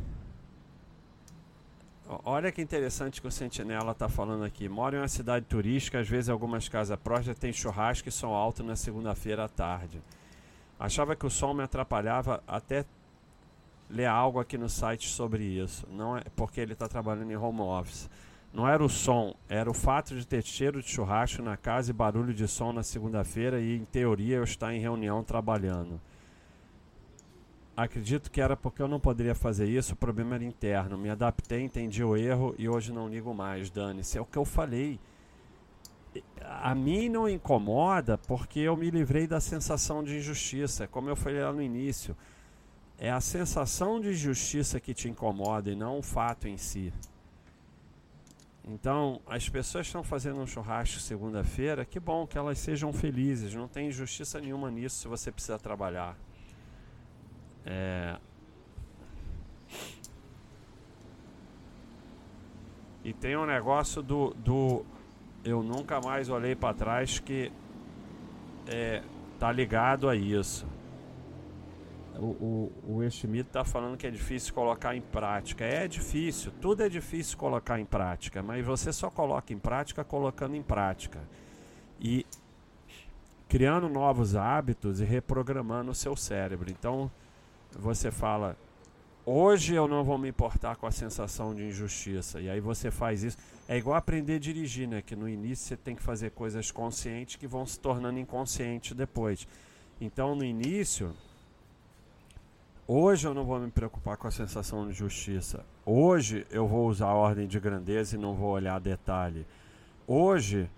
Olha 2.25 2.51
que 2.51 2.63
interessante 2.63 3.21
que 3.21 3.29
o 3.29 3.31
Sentinela 3.31 3.93
está 3.93 4.09
falando 4.09 4.43
aqui. 4.43 4.67
Moro 4.67 4.97
em 4.97 4.99
uma 4.99 5.09
cidade 5.09 5.45
turística, 5.45 5.99
às 5.99 6.09
vezes 6.09 6.31
algumas 6.31 6.67
casas 6.67 6.99
próximas 6.99 7.39
têm 7.39 7.53
churrasco 7.53 8.09
e 8.09 8.13
som 8.13 8.33
alto 8.33 8.65
na 8.65 8.77
segunda-feira 8.77 9.45
à 9.45 9.49
tarde. 9.49 10.01
Achava 10.81 11.15
que 11.15 11.27
o 11.27 11.31
som 11.31 11.53
me 11.53 11.63
atrapalhava 11.63 12.43
até 12.49 12.87
ler 13.91 14.07
algo 14.07 14.41
aqui 14.41 14.57
no 14.57 14.71
site 14.71 15.07
sobre 15.07 15.45
isso. 15.45 15.87
Não 15.91 16.17
é 16.17 16.23
porque 16.35 16.63
ele 16.63 16.73
está 16.73 16.89
trabalhando 16.89 17.31
em 17.31 17.37
home 17.37 17.61
office. 17.61 18.09
Não 18.55 18.67
era 18.67 18.83
o 18.83 18.89
som, 18.89 19.35
era 19.47 19.71
o 19.71 19.75
fato 19.75 20.17
de 20.17 20.27
ter 20.27 20.43
cheiro 20.43 20.81
de 20.81 20.89
churrasco 20.89 21.43
na 21.43 21.59
casa 21.59 21.91
e 21.91 21.93
barulho 21.93 22.33
de 22.33 22.49
som 22.49 22.73
na 22.73 22.83
segunda-feira 22.83 23.61
e, 23.61 23.77
em 23.77 23.85
teoria, 23.85 24.37
eu 24.37 24.45
estar 24.45 24.73
em 24.73 24.81
reunião 24.81 25.23
trabalhando. 25.23 26.01
Acredito 27.79 28.29
que 28.29 28.41
era 28.41 28.57
porque 28.57 28.83
eu 28.83 28.89
não 28.89 28.99
poderia 28.99 29.37
fazer 29.37 29.69
isso, 29.69 29.93
o 29.93 29.97
problema 29.97 30.35
era 30.35 30.43
interno. 30.43 30.99
Me 30.99 31.11
adaptei, 31.11 31.63
entendi 31.63 32.03
o 32.03 32.17
erro 32.17 32.53
e 32.59 32.69
hoje 32.69 32.93
não 32.93 33.09
ligo 33.09 33.33
mais, 33.33 33.71
dane-se. 33.71 34.19
É 34.19 34.21
o 34.21 34.25
que 34.25 34.37
eu 34.37 34.45
falei. 34.45 34.99
A 36.43 36.75
mim 36.75 37.09
não 37.09 37.29
incomoda 37.29 38.19
porque 38.19 38.59
eu 38.59 38.77
me 38.77 38.91
livrei 38.91 39.29
da 39.29 39.39
sensação 39.39 40.03
de 40.03 40.17
injustiça, 40.17 40.89
como 40.89 41.09
eu 41.09 41.15
falei 41.15 41.41
lá 41.41 41.53
no 41.53 41.63
início. 41.63 42.17
É 42.99 43.13
a 43.13 43.21
sensação 43.21 44.01
de 44.01 44.09
injustiça 44.09 44.81
que 44.81 44.93
te 44.93 45.09
incomoda 45.09 45.71
e 45.71 45.77
não 45.77 45.99
o 45.99 46.03
fato 46.03 46.49
em 46.49 46.57
si. 46.57 46.93
Então, 48.65 49.21
as 49.25 49.49
pessoas 49.49 49.87
estão 49.87 50.03
fazendo 50.03 50.41
um 50.41 50.49
churrasco 50.49 50.99
segunda-feira, 50.99 51.85
que 51.85 52.01
bom 52.01 52.27
que 52.27 52.37
elas 52.37 52.59
sejam 52.59 52.93
felizes, 52.93 53.55
não 53.55 53.69
tem 53.69 53.87
injustiça 53.87 54.41
nenhuma 54.41 54.69
nisso 54.69 54.97
se 54.97 55.07
você 55.07 55.31
precisa 55.31 55.61
trabalhar. 55.61 56.19
É... 57.65 58.17
E 63.05 63.13
tem 63.13 63.37
um 63.37 63.47
negócio 63.47 64.03
do, 64.03 64.35
do 64.35 64.85
eu 65.45 65.63
nunca 65.63 66.01
mais 66.01 66.29
olhei 66.29 66.55
para 66.55 66.75
trás 66.75 67.19
que 67.19 67.51
é, 68.67 69.03
tá 69.39 69.51
ligado 69.51 70.09
a 70.09 70.17
isso. 70.17 70.67
O, 72.19 72.71
o, 72.87 72.97
o 72.97 73.11
Schmidt 73.11 73.49
tá 73.49 73.65
falando 73.65 73.97
que 73.97 74.07
é 74.07 74.11
difícil 74.11 74.53
colocar 74.53 74.97
em 74.97 75.01
prática. 75.01 75.65
É 75.65 75.87
difícil, 75.87 76.53
tudo 76.61 76.83
é 76.83 76.89
difícil 76.89 77.39
colocar 77.39 77.79
em 77.79 77.85
prática, 77.85 78.43
mas 78.43 78.67
você 78.67 78.93
só 78.93 79.09
coloca 79.09 79.53
em 79.53 79.59
prática 79.59 80.03
colocando 80.03 80.57
em 80.57 80.63
prática. 80.63 81.21
E 82.01 82.27
criando 83.49 83.89
novos 83.89 84.35
hábitos 84.35 85.01
e 85.01 85.05
reprogramando 85.05 85.93
o 85.93 85.95
seu 85.95 86.17
cérebro. 86.17 86.71
Então, 86.71 87.11
você 87.79 88.11
fala, 88.11 88.57
hoje 89.25 89.75
eu 89.75 89.87
não 89.87 90.03
vou 90.03 90.19
me 90.19 90.29
importar 90.29 90.77
com 90.77 90.87
a 90.87 90.91
sensação 90.91 91.55
de 91.55 91.63
injustiça. 91.63 92.41
E 92.41 92.51
aí 92.51 92.61
você 92.61 92.91
faz 92.91 93.23
isso. 93.23 93.39
É 93.69 93.77
igual 93.79 93.97
aprender 93.97 94.35
a 94.35 94.39
dirigir, 94.39 94.89
né? 94.89 95.01
Que 95.01 95.15
no 95.15 95.29
início 95.29 95.69
você 95.69 95.77
tem 95.77 95.95
que 95.95 96.03
fazer 96.03 96.33
coisas 96.33 96.71
conscientes 96.73 97.37
que 97.37 97.47
vão 97.47 97.65
se 97.65 97.79
tornando 97.79 98.19
inconscientes 98.19 98.97
depois. 98.97 99.47
Então 100.01 100.35
no 100.35 100.45
início, 100.45 101.15
hoje 102.87 103.29
eu 103.29 103.35
não 103.35 103.45
vou 103.45 103.61
me 103.61 103.71
preocupar 103.71 104.17
com 104.17 104.27
a 104.27 104.33
sensação 104.33 104.89
de 104.89 104.93
justiça. 104.93 105.65
Hoje 105.87 106.47
eu 106.51 106.67
vou 106.67 106.89
usar 106.89 107.09
a 107.09 107.15
ordem 107.15 107.47
de 107.47 107.61
grandeza 107.61 108.17
e 108.17 108.19
não 108.19 108.35
vou 108.35 108.51
olhar 108.51 108.81
detalhe. 108.81 109.47
Hoje 110.07 110.69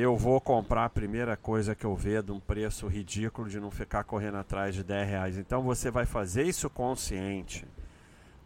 eu 0.00 0.16
vou 0.16 0.40
comprar 0.40 0.84
a 0.84 0.88
primeira 0.88 1.36
coisa 1.36 1.74
que 1.74 1.84
eu 1.84 1.96
ver 1.96 2.22
de 2.22 2.30
um 2.30 2.38
preço 2.38 2.86
ridículo 2.86 3.48
de 3.48 3.58
não 3.58 3.70
ficar 3.70 4.04
correndo 4.04 4.36
atrás 4.36 4.74
de 4.74 4.84
10 4.84 5.08
reais. 5.08 5.38
Então 5.38 5.62
você 5.62 5.90
vai 5.90 6.06
fazer 6.06 6.44
isso 6.44 6.70
consciente. 6.70 7.66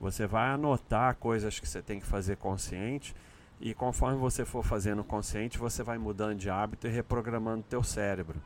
Você 0.01 0.27
vai 0.27 0.51
anotar 0.51 1.17
coisas 1.17 1.61
que 1.61 1.69
você 1.69 1.83
tem 1.83 2.01
que 2.01 2.07
fazer 2.07 2.37
consciente 2.37 3.15
e 3.61 3.75
conforme 3.75 4.19
você 4.19 4.45
for 4.45 4.65
fazendo 4.65 5.05
consciente, 5.05 5.59
você 5.59 5.83
vai 5.83 5.99
mudando 5.99 6.39
de 6.39 6.51
hábito 6.51 6.87
e 6.87 6.91
reprogramando 6.91 7.63
teu 7.69 7.83
cérebro. 7.83 8.41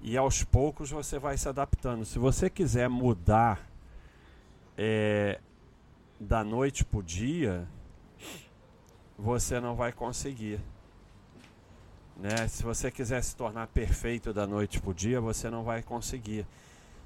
E 0.00 0.16
aos 0.16 0.44
poucos 0.44 0.90
você 0.90 1.18
vai 1.18 1.36
se 1.36 1.48
adaptando. 1.48 2.04
Se 2.04 2.18
você 2.18 2.48
quiser 2.48 2.88
mudar 2.88 3.60
é, 4.78 5.40
da 6.20 6.44
noite 6.44 6.84
para 6.84 7.00
o 7.00 7.02
dia, 7.02 7.66
você 9.18 9.58
não 9.58 9.74
vai 9.74 9.92
conseguir. 9.92 10.60
Né? 12.16 12.48
Se 12.48 12.62
você 12.62 12.90
quiser 12.90 13.22
se 13.22 13.36
tornar 13.36 13.66
perfeito 13.68 14.32
da 14.32 14.46
noite 14.46 14.80
para 14.80 14.90
o 14.90 14.94
dia, 14.94 15.20
você 15.20 15.50
não 15.50 15.62
vai 15.62 15.82
conseguir. 15.82 16.46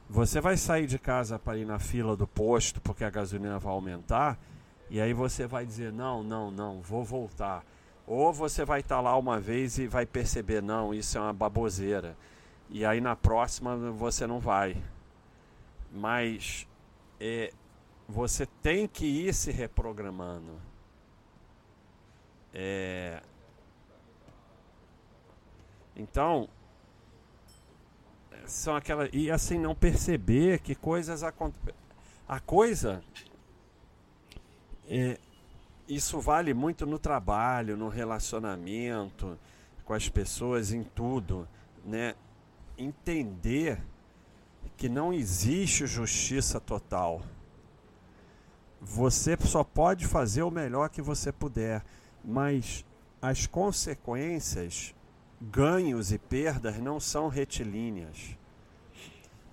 Você 0.08 0.40
vai 0.40 0.56
sair 0.56 0.86
de 0.86 0.98
casa 0.98 1.38
para 1.38 1.58
ir 1.58 1.64
na 1.64 1.78
fila 1.78 2.16
do 2.16 2.26
posto 2.26 2.80
porque 2.80 3.04
a 3.04 3.10
gasolina 3.10 3.58
vai 3.58 3.72
aumentar, 3.72 4.38
e 4.88 5.00
aí 5.00 5.12
você 5.12 5.46
vai 5.46 5.64
dizer: 5.64 5.92
não, 5.92 6.22
não, 6.22 6.50
não, 6.50 6.80
vou 6.80 7.04
voltar. 7.04 7.64
Ou 8.06 8.32
você 8.32 8.64
vai 8.64 8.80
estar 8.80 8.96
tá 8.96 9.00
lá 9.00 9.16
uma 9.16 9.38
vez 9.38 9.78
e 9.78 9.86
vai 9.86 10.06
perceber: 10.06 10.62
não, 10.62 10.92
isso 10.92 11.16
é 11.16 11.20
uma 11.20 11.32
baboseira. 11.32 12.16
E 12.68 12.84
aí 12.84 13.00
na 13.00 13.16
próxima 13.16 13.76
você 13.92 14.26
não 14.26 14.40
vai. 14.40 14.76
Mas 15.92 16.66
é, 17.20 17.52
você 18.08 18.46
tem 18.46 18.88
que 18.88 19.06
ir 19.06 19.34
se 19.34 19.50
reprogramando. 19.50 20.60
É, 22.52 23.22
então, 25.96 26.48
são 28.46 28.74
aquelas. 28.74 29.10
E 29.12 29.30
assim, 29.30 29.58
não 29.58 29.74
perceber 29.74 30.60
que 30.60 30.74
coisas 30.74 31.22
acontecem. 31.22 31.74
A 32.28 32.40
coisa. 32.40 33.02
É, 34.88 35.18
isso 35.88 36.20
vale 36.20 36.52
muito 36.52 36.86
no 36.86 36.98
trabalho, 36.98 37.76
no 37.76 37.88
relacionamento 37.88 39.38
com 39.84 39.94
as 39.94 40.08
pessoas, 40.08 40.72
em 40.72 40.82
tudo. 40.82 41.48
Né? 41.84 42.14
Entender 42.76 43.80
que 44.76 44.88
não 44.88 45.12
existe 45.12 45.86
justiça 45.86 46.60
total. 46.60 47.22
Você 48.80 49.36
só 49.40 49.62
pode 49.62 50.06
fazer 50.06 50.42
o 50.42 50.50
melhor 50.50 50.88
que 50.88 51.02
você 51.02 51.30
puder, 51.30 51.84
mas 52.24 52.84
as 53.20 53.46
consequências 53.46 54.94
ganhos 55.40 56.12
e 56.12 56.18
perdas 56.18 56.78
não 56.78 57.00
são 57.00 57.28
retilíneas. 57.28 58.36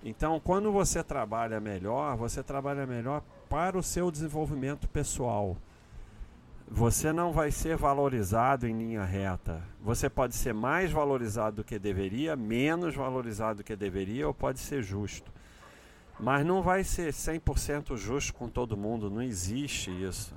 Então, 0.04 0.38
quando 0.38 0.70
você 0.70 1.02
trabalha 1.02 1.58
melhor, 1.58 2.16
você 2.16 2.42
trabalha 2.42 2.86
melhor 2.86 3.22
para 3.48 3.76
o 3.78 3.82
seu 3.82 4.10
desenvolvimento 4.10 4.88
pessoal. 4.88 5.56
Você 6.70 7.12
não 7.12 7.32
vai 7.32 7.50
ser 7.50 7.76
valorizado 7.76 8.66
em 8.66 8.76
linha 8.76 9.02
reta. 9.02 9.62
Você 9.80 10.10
pode 10.10 10.36
ser 10.36 10.52
mais 10.52 10.92
valorizado 10.92 11.56
do 11.56 11.64
que 11.64 11.78
deveria, 11.78 12.36
menos 12.36 12.94
valorizado 12.94 13.58
do 13.58 13.64
que 13.64 13.74
deveria, 13.74 14.26
ou 14.26 14.34
pode 14.34 14.60
ser 14.60 14.82
justo. 14.82 15.32
Mas 16.20 16.44
não 16.44 16.62
vai 16.62 16.84
ser 16.84 17.12
100% 17.12 17.96
justo 17.96 18.34
com 18.34 18.48
todo 18.48 18.76
mundo, 18.76 19.08
não 19.08 19.22
existe 19.22 19.90
isso. 19.90 20.34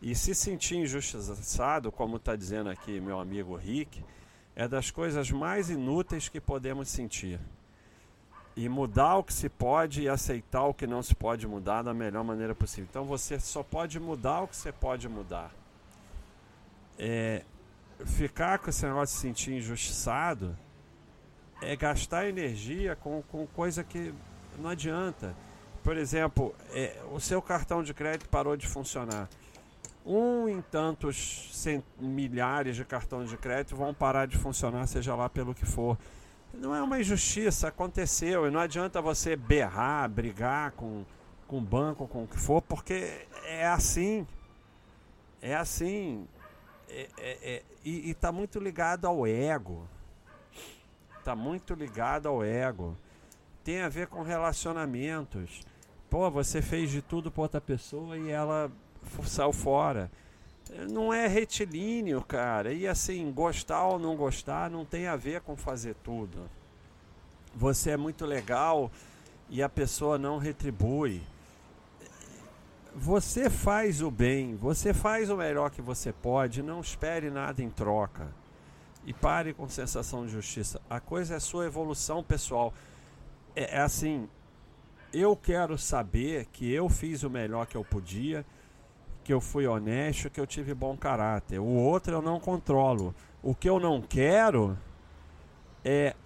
E 0.00 0.14
se 0.14 0.34
sentir 0.34 0.76
injustiçado, 0.76 1.92
como 1.92 2.16
está 2.16 2.34
dizendo 2.34 2.70
aqui 2.70 2.98
meu 3.00 3.20
amigo 3.20 3.54
Rick, 3.54 4.02
é 4.60 4.68
das 4.68 4.90
coisas 4.90 5.30
mais 5.30 5.70
inúteis 5.70 6.28
que 6.28 6.38
podemos 6.38 6.90
sentir. 6.90 7.40
E 8.54 8.68
mudar 8.68 9.16
o 9.16 9.24
que 9.24 9.32
se 9.32 9.48
pode 9.48 10.02
e 10.02 10.08
aceitar 10.08 10.64
o 10.64 10.74
que 10.74 10.86
não 10.86 11.02
se 11.02 11.14
pode 11.14 11.46
mudar 11.46 11.80
da 11.80 11.94
melhor 11.94 12.22
maneira 12.22 12.54
possível. 12.54 12.86
Então 12.90 13.06
você 13.06 13.40
só 13.40 13.62
pode 13.62 13.98
mudar 13.98 14.42
o 14.42 14.48
que 14.48 14.54
você 14.54 14.70
pode 14.70 15.08
mudar. 15.08 15.50
É, 16.98 17.42
ficar 18.04 18.58
com 18.58 18.68
esse 18.68 18.84
negócio 18.84 19.06
de 19.06 19.12
se 19.12 19.28
sentir 19.28 19.54
injustiçado 19.54 20.54
é 21.62 21.74
gastar 21.74 22.28
energia 22.28 22.94
com, 22.94 23.22
com 23.32 23.46
coisa 23.46 23.82
que 23.82 24.12
não 24.58 24.68
adianta. 24.68 25.34
Por 25.82 25.96
exemplo, 25.96 26.54
é, 26.72 27.00
o 27.10 27.18
seu 27.18 27.40
cartão 27.40 27.82
de 27.82 27.94
crédito 27.94 28.28
parou 28.28 28.58
de 28.58 28.66
funcionar 28.66 29.26
um 30.04 30.48
em 30.48 30.60
tantos 30.62 31.50
cent... 31.52 31.84
milhares 31.98 32.76
de 32.76 32.84
cartões 32.84 33.28
de 33.28 33.36
crédito 33.36 33.76
vão 33.76 33.92
parar 33.92 34.26
de 34.26 34.36
funcionar, 34.36 34.86
seja 34.86 35.14
lá 35.14 35.28
pelo 35.28 35.54
que 35.54 35.66
for. 35.66 35.98
Não 36.52 36.74
é 36.74 36.82
uma 36.82 37.00
injustiça, 37.00 37.68
aconteceu. 37.68 38.46
E 38.46 38.50
não 38.50 38.60
adianta 38.60 39.00
você 39.00 39.36
berrar, 39.36 40.08
brigar 40.08 40.72
com, 40.72 41.04
com 41.46 41.58
o 41.58 41.60
banco, 41.60 42.08
com 42.08 42.24
o 42.24 42.26
que 42.26 42.38
for, 42.38 42.60
porque 42.62 43.26
é 43.44 43.66
assim. 43.66 44.26
É 45.40 45.54
assim. 45.54 46.26
É, 46.88 47.08
é, 47.18 47.38
é, 47.42 47.62
e 47.84 48.10
está 48.10 48.32
muito 48.32 48.58
ligado 48.58 49.06
ao 49.06 49.26
ego. 49.26 49.86
Está 51.18 51.36
muito 51.36 51.74
ligado 51.74 52.28
ao 52.28 52.42
ego. 52.42 52.96
Tem 53.62 53.82
a 53.82 53.88
ver 53.88 54.08
com 54.08 54.22
relacionamentos. 54.22 55.60
Pô, 56.08 56.28
você 56.30 56.60
fez 56.60 56.90
de 56.90 57.00
tudo 57.00 57.30
para 57.30 57.42
outra 57.42 57.60
pessoa 57.60 58.18
e 58.18 58.30
ela 58.30 58.72
saiu 59.24 59.52
fora. 59.52 60.10
Não 60.90 61.12
é 61.12 61.26
retilíneo, 61.26 62.22
cara. 62.22 62.72
E 62.72 62.86
assim, 62.86 63.30
gostar 63.32 63.84
ou 63.84 63.98
não 63.98 64.16
gostar 64.16 64.70
não 64.70 64.84
tem 64.84 65.06
a 65.06 65.16
ver 65.16 65.40
com 65.40 65.56
fazer 65.56 65.94
tudo. 66.02 66.48
Você 67.54 67.90
é 67.90 67.96
muito 67.96 68.24
legal 68.24 68.90
e 69.48 69.62
a 69.62 69.68
pessoa 69.68 70.16
não 70.16 70.38
retribui. 70.38 71.20
Você 72.94 73.48
faz 73.48 74.02
o 74.02 74.10
bem, 74.10 74.56
você 74.56 74.92
faz 74.92 75.30
o 75.30 75.36
melhor 75.36 75.70
que 75.70 75.80
você 75.80 76.12
pode, 76.12 76.62
não 76.62 76.80
espere 76.80 77.30
nada 77.30 77.62
em 77.62 77.70
troca. 77.70 78.28
E 79.04 79.12
pare 79.12 79.54
com 79.54 79.68
sensação 79.68 80.26
de 80.26 80.32
justiça. 80.32 80.80
A 80.88 81.00
coisa 81.00 81.34
é 81.34 81.40
sua 81.40 81.66
evolução 81.66 82.22
pessoal. 82.22 82.74
É, 83.56 83.76
é 83.76 83.80
assim, 83.80 84.28
eu 85.12 85.34
quero 85.34 85.76
saber 85.78 86.46
que 86.46 86.70
eu 86.70 86.88
fiz 86.88 87.22
o 87.22 87.30
melhor 87.30 87.66
que 87.66 87.76
eu 87.76 87.84
podia 87.84 88.44
que 89.30 89.34
eu 89.34 89.40
fui 89.40 89.64
honesto, 89.64 90.28
que 90.28 90.40
eu 90.40 90.46
tive 90.46 90.74
bom 90.74 90.96
caráter. 90.96 91.60
O 91.60 91.64
outro 91.64 92.14
eu 92.14 92.20
não 92.20 92.40
controlo. 92.40 93.14
O 93.40 93.54
que 93.54 93.70
eu 93.70 93.78
não 93.78 94.02
quero 94.02 94.76
é 95.84 96.16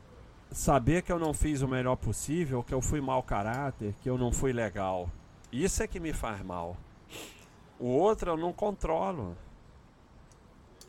saber 0.50 1.02
que 1.02 1.12
eu 1.12 1.18
não 1.18 1.34
fiz 1.34 1.60
o 1.60 1.68
melhor 1.68 1.96
possível, 1.96 2.62
que 2.62 2.72
eu 2.72 2.80
fui 2.80 3.02
mau 3.02 3.22
caráter, 3.22 3.94
que 4.02 4.08
eu 4.08 4.16
não 4.16 4.32
fui 4.32 4.54
legal. 4.54 5.10
Isso 5.52 5.82
é 5.82 5.86
que 5.86 6.00
me 6.00 6.14
faz 6.14 6.40
mal. 6.40 6.78
O 7.78 7.88
outro 7.88 8.30
eu 8.30 8.36
não 8.38 8.54
controlo. 8.54 9.36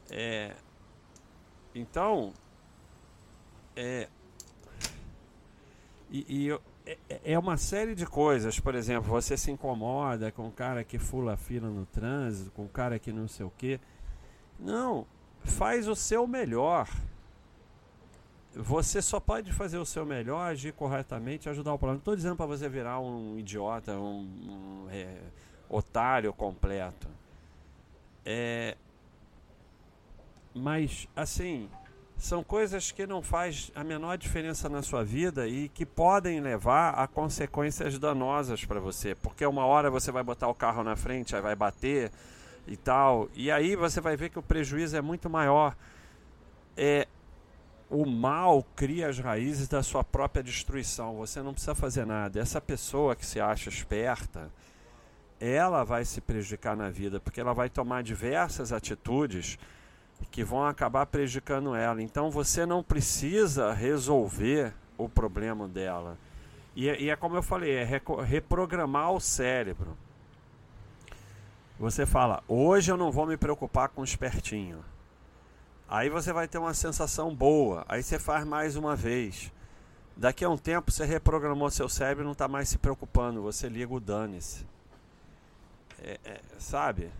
É, 0.09 0.55
então, 1.75 2.31
é, 3.75 4.07
e, 6.09 6.25
e 6.29 6.47
eu, 6.47 6.61
é, 6.85 6.97
é 7.33 7.39
uma 7.39 7.57
série 7.57 7.95
de 7.95 8.05
coisas. 8.05 8.59
Por 8.59 8.75
exemplo, 8.75 9.09
você 9.09 9.35
se 9.35 9.51
incomoda 9.51 10.31
com 10.31 10.47
o 10.47 10.51
cara 10.51 10.83
que 10.83 10.99
fula 10.99 11.35
fila 11.35 11.69
no 11.69 11.85
trânsito, 11.85 12.51
com 12.51 12.65
o 12.65 12.69
cara 12.69 12.99
que 12.99 13.11
não 13.11 13.27
sei 13.27 13.45
o 13.45 13.51
quê. 13.57 13.79
Não, 14.59 15.05
faz 15.43 15.87
o 15.87 15.95
seu 15.95 16.27
melhor. 16.27 16.87
Você 18.53 19.01
só 19.01 19.19
pode 19.19 19.51
fazer 19.51 19.77
o 19.77 19.85
seu 19.85 20.05
melhor, 20.05 20.49
agir 20.49 20.71
corretamente, 20.71 21.49
ajudar 21.49 21.73
o 21.73 21.77
problema. 21.77 21.95
Não 21.95 21.99
estou 21.99 22.15
dizendo 22.15 22.37
para 22.37 22.45
você 22.45 22.69
virar 22.69 22.99
um 23.01 23.37
idiota, 23.37 23.91
um, 23.93 24.21
um 24.23 24.87
é, 24.89 25.17
otário 25.67 26.31
completo. 26.31 27.07
É, 28.25 28.77
mas, 30.53 31.05
assim, 31.13 31.69
são 32.17 32.43
coisas 32.43 32.91
que 32.91 33.05
não 33.05 33.21
faz 33.21 33.71
a 33.75 33.83
menor 33.83 34.17
diferença 34.17 34.69
na 34.69 34.81
sua 34.81 35.03
vida 35.03 35.47
e 35.47 35.69
que 35.69 35.85
podem 35.85 36.39
levar 36.39 36.91
a 36.91 37.07
consequências 37.07 37.99
danosas 37.99 38.63
para 38.65 38.79
você, 38.79 39.15
porque 39.15 39.45
uma 39.45 39.65
hora 39.65 39.91
você 39.91 40.11
vai 40.11 40.23
botar 40.23 40.47
o 40.47 40.55
carro 40.55 40.83
na 40.83 40.95
frente, 40.95 41.35
aí 41.35 41.41
vai 41.41 41.55
bater 41.55 42.11
e 42.67 42.75
tal, 42.75 43.29
e 43.35 43.51
aí 43.51 43.75
você 43.75 44.01
vai 44.01 44.15
ver 44.15 44.29
que 44.29 44.39
o 44.39 44.43
prejuízo 44.43 44.95
é 44.97 45.01
muito 45.01 45.29
maior. 45.29 45.75
É 46.77 47.07
o 47.89 48.05
mal 48.05 48.65
cria 48.75 49.07
as 49.07 49.19
raízes 49.19 49.67
da 49.67 49.83
sua 49.83 50.03
própria 50.03 50.43
destruição. 50.43 51.15
Você 51.17 51.41
não 51.41 51.53
precisa 51.53 51.75
fazer 51.75 52.05
nada. 52.05 52.39
Essa 52.39 52.59
pessoa 52.59 53.15
que 53.15 53.25
se 53.25 53.39
acha 53.39 53.69
esperta, 53.69 54.51
ela 55.39 55.83
vai 55.83 56.03
se 56.03 56.19
prejudicar 56.19 56.75
na 56.75 56.89
vida, 56.89 57.19
porque 57.19 57.39
ela 57.39 57.53
vai 57.53 57.69
tomar 57.69 58.03
diversas 58.03 58.71
atitudes 58.71 59.59
que 60.31 60.43
vão 60.43 60.65
acabar 60.65 61.05
prejudicando 61.05 61.75
ela. 61.75 62.01
Então 62.01 62.29
você 62.29 62.65
não 62.65 62.83
precisa 62.83 63.73
resolver 63.73 64.73
o 64.97 65.07
problema 65.07 65.67
dela. 65.67 66.17
E, 66.75 66.89
é, 66.89 67.01
e 67.01 67.09
é 67.09 67.15
como 67.15 67.35
eu 67.35 67.43
falei, 67.43 67.71
é 67.71 68.01
reprogramar 68.25 69.11
o 69.11 69.19
cérebro. 69.19 69.97
Você 71.79 72.05
fala, 72.05 72.43
hoje 72.47 72.91
eu 72.91 72.97
não 72.97 73.11
vou 73.11 73.25
me 73.25 73.37
preocupar 73.37 73.89
com 73.89 74.01
o 74.01 74.05
espertinho. 74.05 74.83
Aí 75.87 76.09
você 76.09 76.33
vai 76.33 76.47
ter 76.47 76.57
uma 76.57 76.73
sensação 76.73 77.33
boa. 77.33 77.85
Aí 77.87 78.01
você 78.01 78.17
faz 78.17 78.45
mais 78.45 78.75
uma 78.75 78.95
vez. 78.95 79.51
Daqui 80.17 80.45
a 80.45 80.49
um 80.49 80.57
tempo 80.57 80.91
você 80.91 81.05
reprogramou 81.05 81.69
seu 81.69 81.89
cérebro 81.89 82.23
e 82.23 82.25
não 82.25 82.31
está 82.31 82.47
mais 82.47 82.69
se 82.69 82.77
preocupando. 82.77 83.41
Você 83.43 83.67
liga 83.67 83.93
o 83.93 83.99
dane-se. 83.99 84.65
É, 86.01 86.19
é, 86.23 86.41
sabe? 86.57 87.11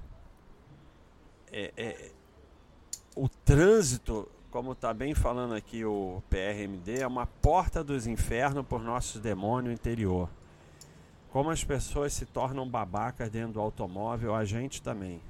É, 1.51 1.73
é, 1.77 2.11
o 3.15 3.29
trânsito, 3.29 4.27
como 4.51 4.73
está 4.73 4.93
bem 4.93 5.13
falando 5.13 5.53
aqui 5.53 5.85
o 5.85 6.21
PRMD, 6.29 6.99
é 6.99 7.07
uma 7.07 7.25
porta 7.25 7.83
dos 7.83 8.05
infernos 8.05 8.65
por 8.65 8.83
nossos 8.83 9.21
demônios 9.21 9.73
interior. 9.73 10.29
Como 11.31 11.49
as 11.49 11.63
pessoas 11.63 12.13
se 12.13 12.25
tornam 12.25 12.67
babacas 12.67 13.29
dentro 13.29 13.53
do 13.53 13.61
automóvel, 13.61 14.35
a 14.35 14.43
gente 14.43 14.81
também. 14.81 15.21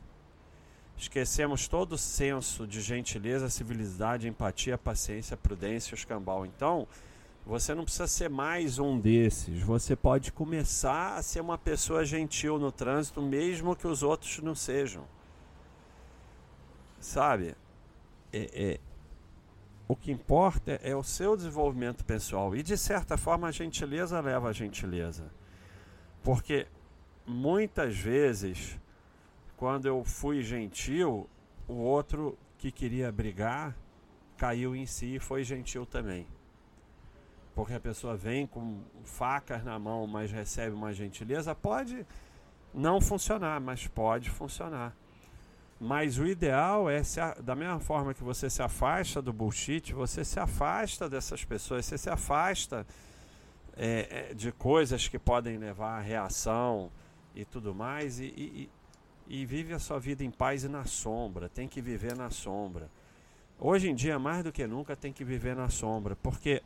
Esquecemos 0.98 1.68
todo 1.68 1.94
o 1.94 1.98
senso 1.98 2.66
de 2.66 2.82
gentileza, 2.82 3.50
civilidade, 3.50 4.28
empatia, 4.28 4.78
paciência, 4.78 5.38
prudência 5.38 5.94
escambau. 5.94 6.46
Então, 6.46 6.88
você 7.46 7.76
não 7.76 7.84
precisa 7.84 8.08
ser 8.08 8.30
mais 8.30 8.80
um 8.80 9.00
desses. 9.00 9.62
Você 9.62 9.96
pode 9.96 10.32
começar 10.32 11.18
a 11.18 11.22
ser 11.22 11.42
uma 11.42 11.58
pessoa 11.58 12.06
gentil 12.06 12.58
no 12.58 12.72
trânsito, 12.72 13.22
mesmo 13.22 13.76
que 13.76 13.88
os 13.88 14.02
outros 14.02 14.40
não 14.40 14.56
sejam. 14.56 15.04
Sabe? 17.00 17.56
É, 18.38 18.72
é, 18.74 18.80
o 19.88 19.96
que 19.96 20.12
importa 20.12 20.80
é 20.84 20.96
o 20.96 21.04
seu 21.04 21.38
desenvolvimento 21.38 22.04
pessoal. 22.04 22.56
E 22.56 22.64
de 22.64 22.78
certa 22.78 23.18
forma, 23.18 23.48
a 23.48 23.52
gentileza 23.52 24.20
leva 24.20 24.50
a 24.50 24.54
gentileza. 24.54 25.32
Porque 26.24 26.68
muitas 27.26 27.96
vezes 27.96 28.80
quando 29.58 29.86
eu 29.86 30.04
fui 30.04 30.42
gentil, 30.42 31.30
o 31.68 31.76
outro 31.76 32.38
que 32.58 32.72
queria 32.72 33.12
brigar 33.12 33.76
caiu 34.38 34.76
em 34.76 34.86
si 34.86 35.16
e 35.16 35.20
foi 35.20 35.44
gentil 35.44 35.86
também. 35.86 36.28
Porque 37.54 37.74
a 37.74 37.80
pessoa 37.80 38.18
vem 38.18 38.46
com 38.46 38.82
facas 39.06 39.64
na 39.64 39.80
mão, 39.80 40.06
mas 40.06 40.30
recebe 40.30 40.76
uma 40.76 40.94
gentileza, 40.94 41.56
pode 41.56 42.06
não 42.74 43.00
funcionar, 43.00 43.62
mas 43.62 43.88
pode 43.88 44.30
funcionar. 44.30 44.94
Mas 45.80 46.18
o 46.18 46.26
ideal 46.26 46.90
é, 46.90 47.04
se, 47.04 47.20
da 47.42 47.54
mesma 47.54 47.80
forma 47.80 48.14
que 48.14 48.24
você 48.24 48.50
se 48.50 48.62
afasta 48.62 49.22
do 49.22 49.34
bullshit, 49.34 49.94
você 49.94 50.24
se 50.24 50.40
afasta 50.40 51.10
dessas 51.10 51.44
pessoas, 51.44 51.86
você 51.86 51.98
se 51.98 52.10
afasta 52.10 52.88
é, 53.76 54.30
é, 54.30 54.34
de 54.34 54.52
coisas 54.54 55.08
que 55.08 55.20
podem 55.20 55.58
levar 55.58 55.98
a 55.98 56.02
reação 56.02 56.90
e 57.36 57.44
tudo 57.44 57.76
mais, 57.76 58.20
e, 58.20 58.26
e, 58.26 58.70
e 59.28 59.46
vive 59.46 59.74
a 59.74 59.80
sua 59.80 60.00
vida 60.00 60.24
em 60.24 60.32
paz 60.32 60.64
e 60.64 60.70
na 60.70 60.86
sombra. 60.86 61.50
Tem 61.50 61.68
que 61.68 61.82
viver 61.82 62.16
na 62.16 62.30
sombra. 62.30 62.90
Hoje 63.60 63.90
em 63.90 63.96
dia, 63.96 64.18
mais 64.18 64.44
do 64.44 64.52
que 64.52 64.66
nunca, 64.66 64.96
tem 64.96 65.12
que 65.12 65.26
viver 65.26 65.56
na 65.56 65.70
sombra, 65.70 66.16
porque 66.16 66.64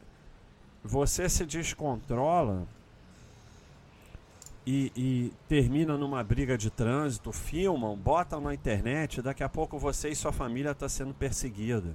você 0.84 1.28
se 1.28 1.45
descontrola 1.45 2.67
e, 4.65 4.91
e, 4.95 5.34
termina 5.48 5.98
numa 5.98 6.24
briga 6.24 6.58
de 6.58 6.69
trânsito, 6.69 7.32
filmam, 7.32 7.95
botam 7.95 8.39
na 8.39 8.54
internet, 8.54 9.22
daqui 9.22 9.43
a 9.43 9.50
pouco 9.50 9.80
você 9.80 10.10
e 10.10 10.15
sua 10.15 10.32
família 10.32 10.72
estão 10.72 10.88
tá 10.88 10.89
sendo 10.89 11.13
perseguidos. 11.13 11.93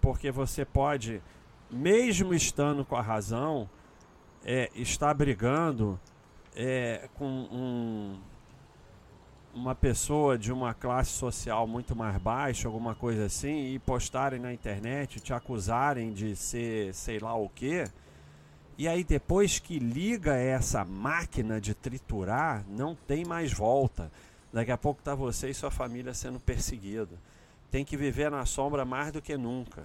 Porque 0.00 0.30
você 0.30 0.64
pode, 0.64 1.22
mesmo 1.70 2.34
estando 2.34 2.84
com 2.84 2.96
a 2.96 3.00
razão, 3.00 3.68
é, 4.44 4.70
estar 4.74 5.14
brigando 5.14 5.98
é, 6.54 7.08
com 7.14 7.26
um 7.26 8.18
uma 9.54 9.74
pessoa 9.74 10.36
de 10.36 10.52
uma 10.52 10.74
classe 10.74 11.12
social 11.12 11.66
muito 11.66 11.94
mais 11.94 12.18
baixa, 12.18 12.66
alguma 12.66 12.94
coisa 12.94 13.26
assim, 13.26 13.72
e 13.72 13.78
postarem 13.78 14.40
na 14.40 14.52
internet, 14.52 15.20
te 15.20 15.32
acusarem 15.32 16.12
de 16.12 16.34
ser 16.34 16.92
sei 16.92 17.20
lá 17.20 17.34
o 17.34 17.48
quê. 17.48 17.84
E 18.76 18.88
aí 18.88 19.04
depois 19.04 19.58
que 19.58 19.78
liga 19.78 20.34
essa 20.34 20.84
máquina 20.84 21.60
de 21.60 21.74
triturar, 21.74 22.64
não 22.68 22.94
tem 22.94 23.24
mais 23.24 23.52
volta. 23.52 24.10
Daqui 24.52 24.72
a 24.72 24.78
pouco 24.78 25.02
tá 25.02 25.14
você 25.14 25.50
e 25.50 25.54
sua 25.54 25.70
família 25.70 26.12
sendo 26.12 26.40
perseguido. 26.40 27.18
Tem 27.70 27.84
que 27.84 27.96
viver 27.96 28.30
na 28.30 28.44
sombra 28.44 28.84
mais 28.84 29.12
do 29.12 29.22
que 29.22 29.36
nunca. 29.36 29.84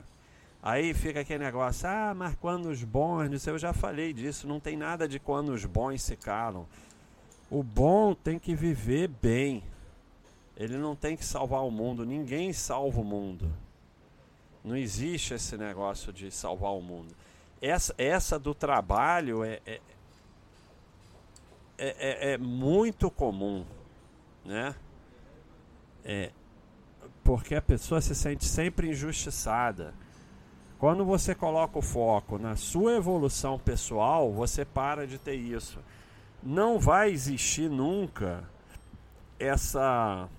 Aí 0.61 0.93
fica 0.93 1.21
aquele 1.21 1.43
negócio, 1.43 1.87
ah, 1.87 2.13
mas 2.13 2.35
quando 2.35 2.67
os 2.67 2.83
bons, 2.83 3.47
eu 3.47 3.57
já 3.57 3.73
falei 3.73 4.11
disso, 4.11 4.47
não 4.47 4.59
tem 4.59 4.75
nada 4.75 5.07
de 5.07 5.17
quando 5.19 5.49
os 5.49 5.65
bons 5.65 6.01
se 6.01 6.15
calam. 6.17 6.67
O 7.49 7.63
bom 7.63 8.13
tem 8.13 8.37
que 8.37 8.53
viver 8.53 9.07
bem. 9.07 9.63
Ele 10.57 10.77
não 10.77 10.95
tem 10.95 11.15
que 11.15 11.23
salvar 11.23 11.63
o 11.63 11.71
mundo. 11.71 12.05
Ninguém 12.05 12.51
salva 12.51 12.99
o 12.99 13.03
mundo. 13.03 13.49
Não 14.63 14.75
existe 14.75 15.33
esse 15.33 15.57
negócio 15.57 16.11
de 16.11 16.29
salvar 16.29 16.73
o 16.73 16.81
mundo. 16.81 17.15
Essa, 17.61 17.93
essa 17.97 18.39
do 18.39 18.53
trabalho 18.53 19.43
é, 19.43 19.59
é, 19.65 19.81
é, 21.77 22.29
é, 22.29 22.31
é 22.33 22.37
muito 22.37 23.11
comum, 23.11 23.65
né? 24.45 24.73
É, 26.03 26.31
porque 27.23 27.55
a 27.55 27.61
pessoa 27.61 28.01
se 28.01 28.15
sente 28.15 28.45
sempre 28.45 28.89
injustiçada. 28.89 29.93
Quando 30.77 31.03
você 31.03 31.35
coloca 31.35 31.77
o 31.77 31.81
foco 31.81 32.37
na 32.37 32.55
sua 32.55 32.95
evolução 32.95 33.59
pessoal, 33.59 34.31
você 34.31 34.63
para 34.63 35.05
de 35.05 35.17
ter 35.17 35.35
isso 35.35 35.79
não 36.41 36.79
vai 36.79 37.11
existir 37.11 37.69
nunca 37.69 38.43
essa 39.37 40.29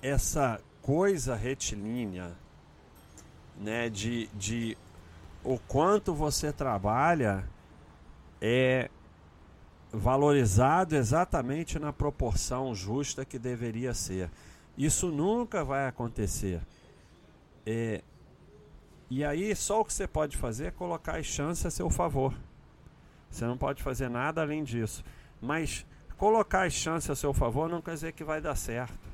essa 0.00 0.60
coisa 0.80 1.36
retilínea, 1.36 2.32
né, 3.56 3.88
de, 3.88 4.26
de 4.34 4.76
o 5.44 5.58
quanto 5.58 6.14
você 6.14 6.52
trabalha 6.52 7.44
é 8.40 8.90
valorizado 9.92 10.96
exatamente 10.96 11.78
na 11.78 11.92
proporção 11.92 12.74
justa 12.74 13.24
que 13.24 13.38
deveria 13.38 13.92
ser. 13.92 14.30
Isso 14.76 15.10
nunca 15.10 15.64
vai 15.64 15.86
acontecer. 15.86 16.60
É, 17.66 18.02
e 19.10 19.22
aí 19.24 19.54
só 19.54 19.80
o 19.80 19.84
que 19.84 19.92
você 19.92 20.06
pode 20.06 20.36
fazer 20.36 20.66
é 20.66 20.70
colocar 20.70 21.18
as 21.18 21.26
chances 21.26 21.66
a 21.66 21.70
seu 21.70 21.90
favor. 21.90 22.34
Você 23.30 23.44
não 23.44 23.58
pode 23.58 23.82
fazer 23.82 24.08
nada 24.08 24.40
além 24.40 24.64
disso. 24.64 25.04
Mas 25.40 25.84
colocar 26.16 26.66
as 26.66 26.72
chances 26.72 27.10
a 27.10 27.16
seu 27.16 27.34
favor 27.34 27.68
não 27.68 27.82
quer 27.82 27.94
dizer 27.94 28.12
que 28.12 28.24
vai 28.24 28.40
dar 28.40 28.54
certo. 28.54 29.11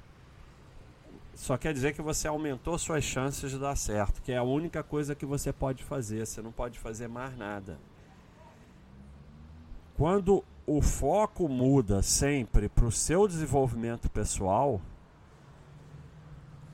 Só 1.39 1.57
quer 1.57 1.73
dizer 1.73 1.95
que 1.95 2.03
você 2.03 2.27
aumentou 2.27 2.77
suas 2.77 3.05
chances 3.05 3.49
de 3.53 3.59
dar 3.61 3.77
certo, 3.77 4.21
que 4.21 4.33
é 4.33 4.37
a 4.37 4.43
única 4.43 4.83
coisa 4.83 5.15
que 5.15 5.25
você 5.25 5.53
pode 5.53 5.85
fazer. 5.85 6.27
Você 6.27 6.43
não 6.43 6.51
pode 6.51 6.81
fazer 6.81 7.07
mais 7.07 7.39
nada. 7.39 7.79
Quando 9.97 10.45
o 10.67 10.83
foco 10.83 11.49
muda 11.49 12.03
sempre 12.03 12.69
para 12.69 12.85
o 12.85 12.91
seu 12.91 13.29
desenvolvimento 13.29 14.11
pessoal, 14.11 14.83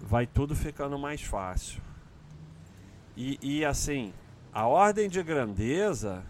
vai 0.00 0.27
tudo 0.27 0.57
ficando 0.57 0.98
mais 0.98 1.20
fácil. 1.20 1.83
E, 3.14 3.38
e 3.42 3.64
assim, 3.66 4.14
a 4.50 4.66
ordem 4.66 5.11
de 5.11 5.22
grandeza 5.22 6.24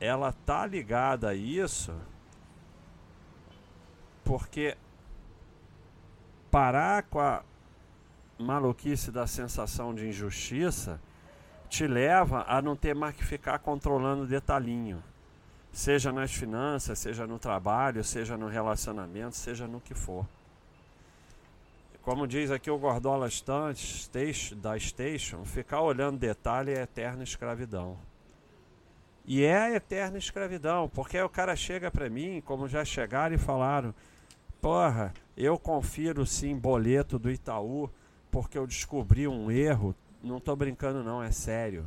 ela 0.00 0.32
tá 0.32 0.64
ligada 0.64 1.28
a 1.28 1.34
isso 1.34 1.94
porque 4.24 4.78
parar 6.52 7.04
com 7.04 7.18
a 7.18 7.42
maluquice 8.38 9.10
da 9.10 9.26
sensação 9.26 9.94
de 9.94 10.06
injustiça 10.06 11.00
te 11.66 11.86
leva 11.86 12.44
a 12.46 12.60
não 12.60 12.76
ter 12.76 12.94
mais 12.94 13.16
que 13.16 13.24
ficar 13.24 13.58
controlando 13.60 14.26
detalhinho. 14.26 15.02
Seja 15.72 16.12
nas 16.12 16.30
finanças, 16.30 16.98
seja 16.98 17.26
no 17.26 17.38
trabalho, 17.38 18.04
seja 18.04 18.36
no 18.36 18.48
relacionamento, 18.48 19.34
seja 19.34 19.66
no 19.66 19.80
que 19.80 19.94
for. 19.94 20.26
Como 22.02 22.26
diz 22.26 22.50
aqui 22.50 22.70
o 22.70 22.76
Gordola 22.76 23.28
da 24.56 24.78
Station, 24.78 25.44
ficar 25.46 25.80
olhando 25.80 26.18
detalhe 26.18 26.72
é 26.74 26.82
eterna 26.82 27.22
escravidão. 27.22 27.96
E 29.24 29.42
é 29.42 29.56
a 29.56 29.70
eterna 29.70 30.18
escravidão, 30.18 30.90
porque 30.90 31.18
o 31.18 31.28
cara 31.30 31.56
chega 31.56 31.90
para 31.90 32.10
mim, 32.10 32.42
como 32.44 32.68
já 32.68 32.84
chegaram 32.84 33.36
e 33.36 33.38
falaram: 33.38 33.94
Porra, 34.60 35.14
eu 35.36 35.58
confiro 35.58 36.24
sim 36.26 36.56
boleto 36.56 37.18
do 37.18 37.30
Itaú 37.30 37.90
porque 38.30 38.56
eu 38.56 38.66
descobri 38.66 39.28
um 39.28 39.50
erro. 39.50 39.94
Não 40.22 40.40
tô 40.40 40.56
brincando, 40.56 41.02
não, 41.02 41.22
é 41.22 41.30
sério. 41.30 41.86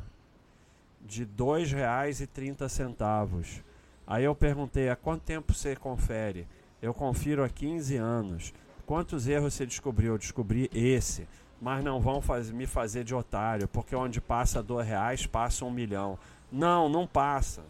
De 1.01 1.23
R$ 1.23 1.29
2,30. 1.37 3.63
Aí 4.07 4.23
eu 4.23 4.35
perguntei: 4.35 4.89
há 4.89 4.95
quanto 4.95 5.23
tempo 5.23 5.53
você 5.53 5.75
confere? 5.75 6.47
Eu 6.81 6.93
confiro 6.93 7.43
há 7.43 7.49
15 7.49 7.97
anos. 7.97 8.53
Quantos 8.85 9.27
erros 9.27 9.53
você 9.53 9.65
descobriu? 9.65 10.13
Eu 10.13 10.17
descobri 10.17 10.69
esse. 10.73 11.27
Mas 11.59 11.83
não 11.83 11.99
vão 11.99 12.21
faz, 12.21 12.51
me 12.51 12.67
fazer 12.67 13.03
de 13.03 13.15
otário, 13.15 13.67
porque 13.67 13.95
onde 13.95 14.21
passa 14.21 14.61
dois 14.61 14.87
reais, 14.87 15.25
passa 15.25 15.65
um 15.65 15.71
milhão. 15.71 16.19
Não, 16.51 16.87
não 16.87 17.07
passa. 17.07 17.63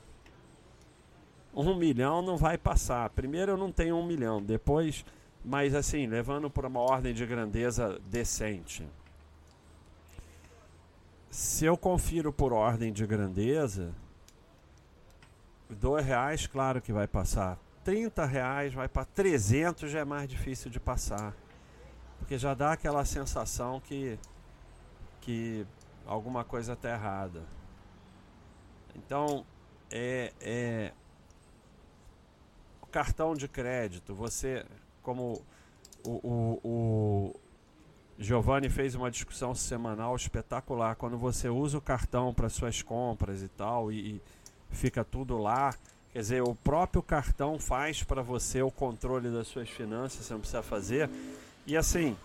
Um 1.54 1.74
milhão 1.76 2.22
não 2.22 2.36
vai 2.36 2.58
passar. 2.58 3.10
Primeiro 3.12 3.54
eu 3.54 3.58
não 3.58 3.72
tenho 3.72 3.96
um 3.96 4.06
milhão. 4.06 4.44
Depois 4.44 5.06
mas 5.46 5.76
assim, 5.76 6.08
levando 6.08 6.50
para 6.50 6.68
uma 6.68 6.80
ordem 6.80 7.14
de 7.14 7.24
grandeza 7.24 8.00
decente. 8.08 8.86
Se 11.30 11.66
eu 11.66 11.78
confiro 11.78 12.34
por 12.34 12.52
ordem 12.52 12.92
de 12.92 13.06
grandeza, 13.06 13.94
dois 15.70 16.04
reais, 16.04 16.48
claro 16.48 16.82
que 16.82 16.92
vai 16.92 17.08
passar. 17.08 17.60
30 17.84 18.26
reais 18.26 18.74
vai 18.74 18.88
para 18.88 19.06
300 19.06 19.92
já 19.92 20.00
é 20.00 20.06
mais 20.06 20.28
difícil 20.28 20.72
de 20.72 20.80
passar. 20.80 21.36
Porque 22.18 22.40
já 22.40 22.56
dá 22.56 22.72
aquela 22.72 23.06
sensação 23.06 23.80
que, 23.80 24.18
que 25.22 25.68
alguma 26.08 26.44
coisa 26.44 26.74
está 26.74 26.90
errada. 26.90 27.44
Então, 28.96 29.46
é, 29.92 30.34
é 30.42 30.94
o 32.82 32.88
cartão 32.88 33.36
de 33.36 33.48
crédito, 33.48 34.16
você, 34.16 34.66
como 35.06 35.40
o, 36.04 36.12
o, 36.12 36.60
o 36.64 37.36
Giovanni 38.18 38.70
fez 38.70 38.96
uma 38.96 39.12
discussão 39.12 39.54
semanal 39.54 40.16
espetacular, 40.16 40.96
quando 40.96 41.16
você 41.18 41.48
usa 41.48 41.78
o 41.78 41.82
cartão 41.82 42.34
para 42.34 42.50
suas 42.50 42.82
compras 42.82 43.44
e 43.44 43.48
tal, 43.48 43.92
e, 43.92 44.16
e 44.16 44.22
fica 44.72 45.04
tudo 45.04 45.38
lá, 45.38 45.76
quer 46.12 46.20
dizer, 46.20 46.42
o 46.42 46.56
próprio 46.56 47.04
cartão 47.04 47.60
faz 47.60 48.02
para 48.02 48.24
você 48.24 48.64
o 48.64 48.72
controle 48.72 49.30
das 49.30 49.48
suas 49.48 49.70
finanças, 49.70 50.26
você 50.26 50.34
não 50.34 50.40
precisa 50.40 50.64
fazer. 50.64 51.08
E 51.68 51.78
assim, 51.78 52.18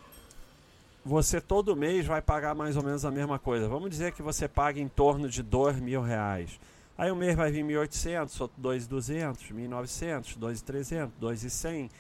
você 1.05 1.39
todo 1.39 1.77
mês 1.77 2.07
vai 2.07 2.23
pagar 2.23 2.55
mais 2.55 2.77
ou 2.77 2.83
menos 2.83 3.05
a 3.05 3.11
mesma 3.11 3.39
coisa. 3.39 3.69
Vamos 3.69 3.91
dizer 3.91 4.13
que 4.13 4.23
você 4.23 4.49
paga 4.49 4.81
em 4.81 4.89
torno 4.89 5.29
de 5.29 5.43
dois 5.43 5.79
mil 5.79 6.01
reais. 6.01 6.59
Aí 6.97 7.11
o 7.11 7.17
mês 7.17 7.35
vai 7.35 7.51
vir 7.51 7.65
1.800, 7.65 8.41
outro 8.43 8.61
2.200, 8.63 9.55
1.900, 9.55 10.39
2.300, 10.39 11.11
2.100, 11.19 11.91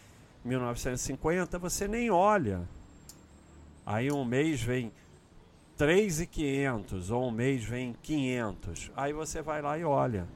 1.950, 0.46 1.58
você 1.58 1.86
nem 1.86 2.10
olha. 2.10 2.68
Aí 3.84 4.10
um 4.10 4.24
mês 4.24 4.62
vem 4.62 4.92
3.500 5.78 7.10
ou 7.10 7.28
um 7.28 7.30
mês 7.30 7.64
vem 7.64 7.94
500. 8.02 8.90
Aí 8.96 9.12
você 9.12 9.42
vai 9.42 9.62
lá 9.62 9.78
e 9.78 9.84
olha 9.84 10.26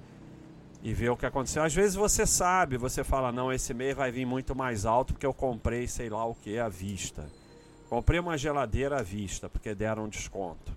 e 0.85 0.93
vê 0.93 1.09
o 1.09 1.17
que 1.17 1.25
aconteceu. 1.25 1.63
Às 1.63 1.75
vezes 1.75 1.97
você 1.97 2.27
sabe, 2.27 2.77
você 2.77 3.03
fala, 3.03 3.33
não, 3.33 3.51
esse 3.51 3.73
mês 3.73 3.97
vai 3.97 4.13
vir 4.13 4.27
muito 4.27 4.55
mais 4.55 4.85
alto 4.85 5.15
porque 5.15 5.25
eu 5.25 5.33
comprei 5.33 5.89
sei 5.89 6.11
lá 6.11 6.27
o 6.27 6.35
que 6.35 6.59
à 6.59 6.69
vista. 6.69 7.27
Comprei 7.89 8.21
uma 8.21 8.37
geladeira 8.37 8.99
à 8.99 9.03
vista 9.03 9.49
porque 9.49 9.75
deram 9.75 10.09
desconto. 10.09 10.77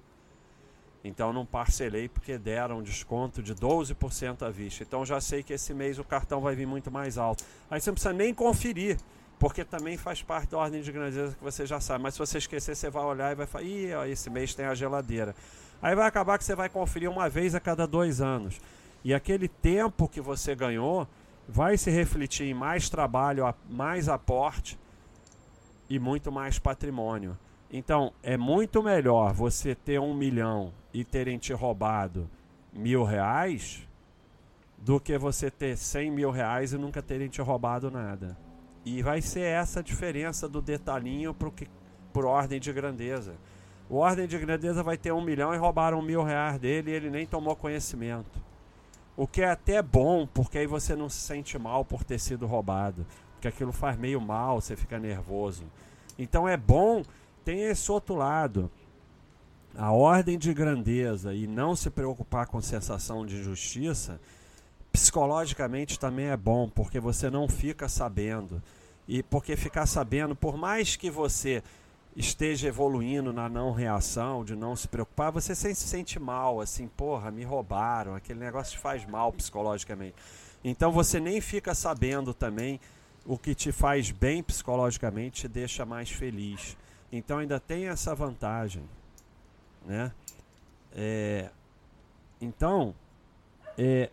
Então 1.03 1.33
não 1.33 1.45
parcelei 1.45 2.07
porque 2.07 2.37
deram 2.37 2.81
desconto 2.81 3.43
de 3.43 3.53
12% 3.53 4.43
à 4.43 4.49
vista. 4.49 4.83
Então 4.83 5.05
já 5.05 5.19
sei 5.19 5.43
que 5.43 5.53
esse 5.53 5.73
mês 5.73 5.99
o 5.99 6.03
cartão 6.05 6.39
vai 6.39 6.55
vir 6.55 6.65
muito 6.65 6.89
mais 6.89 7.17
alto. 7.17 7.43
Aí 7.69 7.81
você 7.81 7.89
não 7.89 7.95
precisa 7.95 8.13
nem 8.13 8.33
conferir, 8.33 8.97
porque 9.39 9.63
também 9.63 9.97
faz 9.97 10.21
parte 10.21 10.51
da 10.51 10.57
ordem 10.57 10.81
de 10.81 10.91
grandeza 10.91 11.35
que 11.35 11.43
você 11.43 11.65
já 11.65 11.79
sabe. 11.79 12.03
Mas 12.03 12.15
se 12.15 12.19
você 12.19 12.37
esquecer, 12.37 12.75
você 12.75 12.89
vai 12.89 13.03
olhar 13.03 13.31
e 13.31 13.35
vai 13.35 13.45
falar: 13.45 13.63
ih, 13.63 13.93
ó, 13.93 14.05
esse 14.05 14.29
mês 14.29 14.55
tem 14.55 14.65
a 14.65 14.73
geladeira. 14.73 15.35
Aí 15.81 15.95
vai 15.95 16.07
acabar 16.07 16.37
que 16.37 16.43
você 16.43 16.55
vai 16.55 16.69
conferir 16.69 17.09
uma 17.09 17.29
vez 17.29 17.53
a 17.53 17.59
cada 17.59 17.85
dois 17.85 18.19
anos. 18.19 18.59
E 19.03 19.13
aquele 19.13 19.47
tempo 19.47 20.07
que 20.07 20.19
você 20.19 20.55
ganhou 20.55 21.07
vai 21.47 21.77
se 21.77 21.91
refletir 21.91 22.47
em 22.47 22.53
mais 22.53 22.89
trabalho, 22.89 23.53
mais 23.69 24.09
aporte 24.09 24.77
e 25.89 25.99
muito 25.99 26.31
mais 26.31 26.57
patrimônio. 26.57 27.37
Então, 27.71 28.11
é 28.23 28.37
muito 28.37 28.81
melhor 28.81 29.33
você 29.33 29.75
ter 29.75 29.99
um 29.99 30.13
milhão 30.13 30.73
e 30.93 31.03
terem 31.03 31.37
te 31.37 31.53
roubado 31.53 32.29
mil 32.73 33.03
reais 33.03 33.87
do 34.77 34.99
que 34.99 35.17
você 35.17 35.51
ter 35.51 35.77
cem 35.77 36.09
mil 36.09 36.31
reais 36.31 36.73
e 36.73 36.77
nunca 36.77 37.01
terem 37.01 37.27
te 37.27 37.41
roubado 37.41 37.91
nada. 37.91 38.37
E 38.95 39.01
vai 39.01 39.21
ser 39.21 39.41
essa 39.41 39.81
a 39.81 39.83
diferença 39.83 40.47
do 40.47 40.61
detalhinho 40.61 41.33
pro 41.33 41.51
que, 41.51 41.67
por 42.13 42.25
ordem 42.25 42.59
de 42.59 42.71
grandeza. 42.71 43.35
O 43.89 43.97
ordem 43.97 44.27
de 44.27 44.37
grandeza 44.37 44.81
vai 44.81 44.97
ter 44.97 45.11
um 45.11 45.21
milhão 45.21 45.53
e 45.53 45.57
roubaram 45.57 46.01
mil 46.01 46.23
reais 46.23 46.57
dele 46.57 46.91
e 46.91 46.93
ele 46.93 47.09
nem 47.09 47.25
tomou 47.25 47.55
conhecimento. 47.55 48.39
O 49.15 49.27
que 49.27 49.41
é 49.41 49.49
até 49.49 49.81
bom, 49.81 50.25
porque 50.25 50.57
aí 50.57 50.67
você 50.67 50.95
não 50.95 51.09
se 51.09 51.19
sente 51.19 51.57
mal 51.57 51.83
por 51.83 52.03
ter 52.03 52.17
sido 52.17 52.45
roubado. 52.45 53.05
Porque 53.33 53.49
aquilo 53.49 53.73
faz 53.73 53.97
meio 53.97 54.21
mal, 54.21 54.61
você 54.61 54.75
fica 54.75 54.97
nervoso. 54.97 55.63
Então 56.17 56.47
é 56.47 56.55
bom 56.55 57.03
tem 57.43 57.63
esse 57.63 57.91
outro 57.91 58.15
lado. 58.15 58.71
A 59.77 59.91
ordem 59.91 60.37
de 60.37 60.53
grandeza 60.53 61.33
e 61.33 61.45
não 61.45 61.75
se 61.75 61.89
preocupar 61.89 62.47
com 62.47 62.61
sensação 62.61 63.25
de 63.25 63.35
injustiça, 63.35 64.19
psicologicamente 64.91 65.99
também 65.99 66.27
é 66.27 66.37
bom, 66.37 66.67
porque 66.67 66.99
você 66.99 67.29
não 67.29 67.47
fica 67.47 67.87
sabendo. 67.87 68.61
E 69.07 69.23
porque 69.23 69.55
ficar 69.55 69.85
sabendo, 69.85 70.35
por 70.35 70.57
mais 70.57 70.95
que 70.95 71.09
você 71.09 71.63
esteja 72.15 72.67
evoluindo 72.67 73.31
na 73.31 73.47
não 73.47 73.71
reação, 73.71 74.43
de 74.43 74.55
não 74.55 74.75
se 74.75 74.87
preocupar, 74.87 75.31
você 75.31 75.53
se 75.53 75.75
sente 75.75 76.19
mal, 76.19 76.59
assim, 76.59 76.87
porra, 76.87 77.29
me 77.29 77.43
roubaram, 77.43 78.15
aquele 78.15 78.39
negócio 78.39 78.73
te 78.73 78.79
faz 78.79 79.05
mal 79.05 79.31
psicologicamente. 79.31 80.15
Então 80.63 80.91
você 80.91 81.19
nem 81.19 81.39
fica 81.39 81.75
sabendo 81.75 82.33
também 82.33 82.79
o 83.25 83.37
que 83.37 83.53
te 83.53 83.71
faz 83.71 84.09
bem 84.09 84.41
psicologicamente, 84.41 85.41
te 85.41 85.47
deixa 85.47 85.85
mais 85.85 86.09
feliz. 86.09 86.75
Então 87.11 87.37
ainda 87.37 87.59
tem 87.59 87.87
essa 87.87 88.15
vantagem, 88.15 88.83
né? 89.85 90.11
É, 90.91 91.49
então, 92.41 92.95
é, 93.77 94.09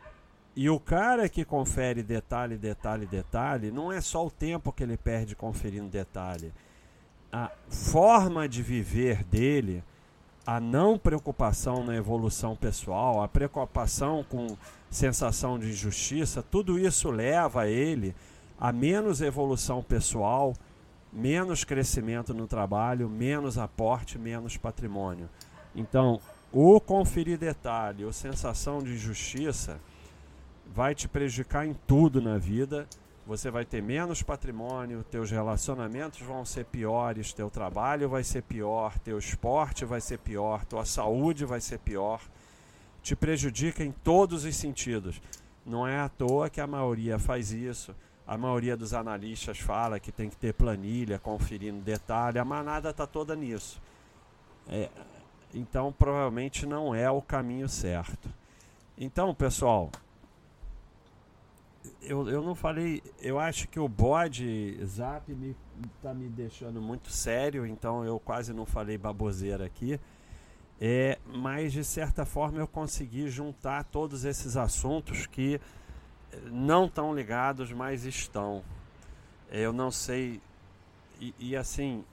e 0.56 0.70
o 0.70 0.78
cara 0.78 1.28
que 1.28 1.44
confere 1.44 2.02
detalhe, 2.02 2.56
detalhe, 2.56 3.06
detalhe, 3.06 3.70
não 3.72 3.90
é 3.90 4.00
só 4.00 4.24
o 4.24 4.30
tempo 4.30 4.72
que 4.72 4.84
ele 4.84 4.96
perde 4.96 5.34
conferindo 5.34 5.88
detalhe. 5.88 6.52
A 7.32 7.50
forma 7.68 8.48
de 8.48 8.62
viver 8.62 9.24
dele, 9.24 9.82
a 10.46 10.60
não 10.60 10.96
preocupação 10.96 11.82
na 11.84 11.96
evolução 11.96 12.54
pessoal, 12.54 13.20
a 13.20 13.26
preocupação 13.26 14.24
com 14.28 14.56
sensação 14.88 15.58
de 15.58 15.70
injustiça, 15.70 16.40
tudo 16.40 16.78
isso 16.78 17.10
leva 17.10 17.68
ele 17.68 18.14
a 18.60 18.70
menos 18.70 19.20
evolução 19.20 19.82
pessoal, 19.82 20.54
menos 21.12 21.64
crescimento 21.64 22.32
no 22.32 22.46
trabalho, 22.46 23.08
menos 23.08 23.58
aporte, 23.58 24.18
menos 24.18 24.56
patrimônio. 24.56 25.28
Então, 25.74 26.20
o 26.52 26.80
conferir 26.80 27.38
detalhe, 27.38 28.04
ou 28.04 28.12
sensação 28.12 28.80
de 28.80 28.92
injustiça, 28.92 29.80
vai 30.66 30.94
te 30.94 31.08
prejudicar 31.08 31.66
em 31.66 31.74
tudo 31.86 32.20
na 32.20 32.38
vida. 32.38 32.86
Você 33.26 33.50
vai 33.50 33.64
ter 33.64 33.82
menos 33.82 34.22
patrimônio, 34.22 35.02
teus 35.04 35.30
relacionamentos 35.30 36.20
vão 36.20 36.44
ser 36.44 36.66
piores, 36.66 37.32
teu 37.32 37.48
trabalho 37.48 38.08
vai 38.08 38.22
ser 38.22 38.42
pior, 38.42 38.98
teu 38.98 39.18
esporte 39.18 39.84
vai 39.84 40.00
ser 40.00 40.18
pior, 40.18 40.64
tua 40.64 40.84
saúde 40.84 41.44
vai 41.44 41.60
ser 41.60 41.78
pior. 41.78 42.20
Te 43.02 43.16
prejudica 43.16 43.82
em 43.82 43.92
todos 43.92 44.44
os 44.44 44.56
sentidos. 44.56 45.20
Não 45.64 45.86
é 45.86 46.00
à 46.00 46.08
toa 46.08 46.50
que 46.50 46.60
a 46.60 46.66
maioria 46.66 47.18
faz 47.18 47.50
isso 47.50 47.94
a 48.26 48.38
maioria 48.38 48.76
dos 48.76 48.94
analistas 48.94 49.58
fala 49.58 50.00
que 50.00 50.10
tem 50.10 50.30
que 50.30 50.36
ter 50.36 50.54
planilha, 50.54 51.18
conferindo 51.18 51.80
detalhe. 51.80 52.38
A 52.38 52.44
manada 52.44 52.90
está 52.90 53.06
toda 53.06 53.36
nisso. 53.36 53.80
É, 54.66 54.88
então, 55.52 55.92
provavelmente 55.92 56.64
não 56.64 56.94
é 56.94 57.10
o 57.10 57.20
caminho 57.20 57.68
certo. 57.68 58.30
Então, 58.96 59.34
pessoal, 59.34 59.90
eu, 62.02 62.28
eu 62.28 62.42
não 62.42 62.54
falei. 62.54 63.02
Eu 63.20 63.38
acho 63.38 63.68
que 63.68 63.78
o 63.78 63.88
bode 63.88 64.78
Zap 64.84 65.32
me, 65.32 65.56
tá 66.02 66.14
me 66.14 66.28
deixando 66.28 66.80
muito 66.80 67.10
sério, 67.10 67.66
então 67.66 68.04
eu 68.04 68.18
quase 68.18 68.52
não 68.52 68.66
falei 68.66 68.98
baboseira 68.98 69.64
aqui. 69.64 69.98
É, 70.80 71.18
mas 71.26 71.72
de 71.72 71.84
certa 71.84 72.24
forma 72.24 72.58
eu 72.58 72.66
consegui 72.66 73.28
juntar 73.28 73.84
todos 73.84 74.24
esses 74.24 74.56
assuntos 74.56 75.26
que 75.26 75.60
não 76.50 76.88
tão 76.88 77.14
ligados, 77.14 77.72
mas 77.72 78.04
estão. 78.04 78.62
Eu 79.50 79.72
não 79.72 79.90
sei. 79.90 80.40
E, 81.20 81.34
e 81.38 81.56
assim, 81.56 82.04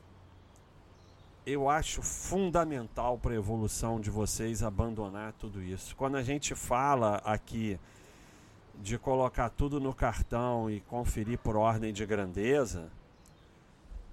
eu 1.46 1.70
acho 1.70 2.02
fundamental 2.02 3.18
para 3.18 3.32
a 3.32 3.36
evolução 3.36 4.00
de 4.00 4.10
vocês 4.10 4.62
abandonar 4.62 5.34
tudo 5.34 5.62
isso. 5.62 5.96
Quando 5.96 6.18
a 6.18 6.24
gente 6.24 6.54
fala 6.54 7.16
aqui 7.26 7.80
de 8.82 8.98
colocar 8.98 9.50
tudo 9.50 9.80
no 9.80 9.94
cartão 9.94 10.70
e 10.70 10.82
conferir 10.82 11.38
por 11.38 11.56
ordem 11.56 11.94
de 11.94 12.06
grandeza, 12.06 12.90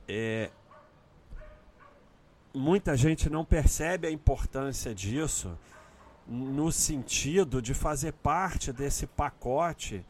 é, 0.06 0.50
muita 2.52 2.96
gente 2.96 3.30
não 3.30 3.44
percebe 3.44 4.06
a 4.06 4.10
importância 4.10 4.94
disso 4.94 5.58
no 6.26 6.70
sentido 6.70 7.62
de 7.62 7.72
fazer 7.72 8.12
parte 8.12 8.70
desse 8.70 9.06
pacote 9.06 10.04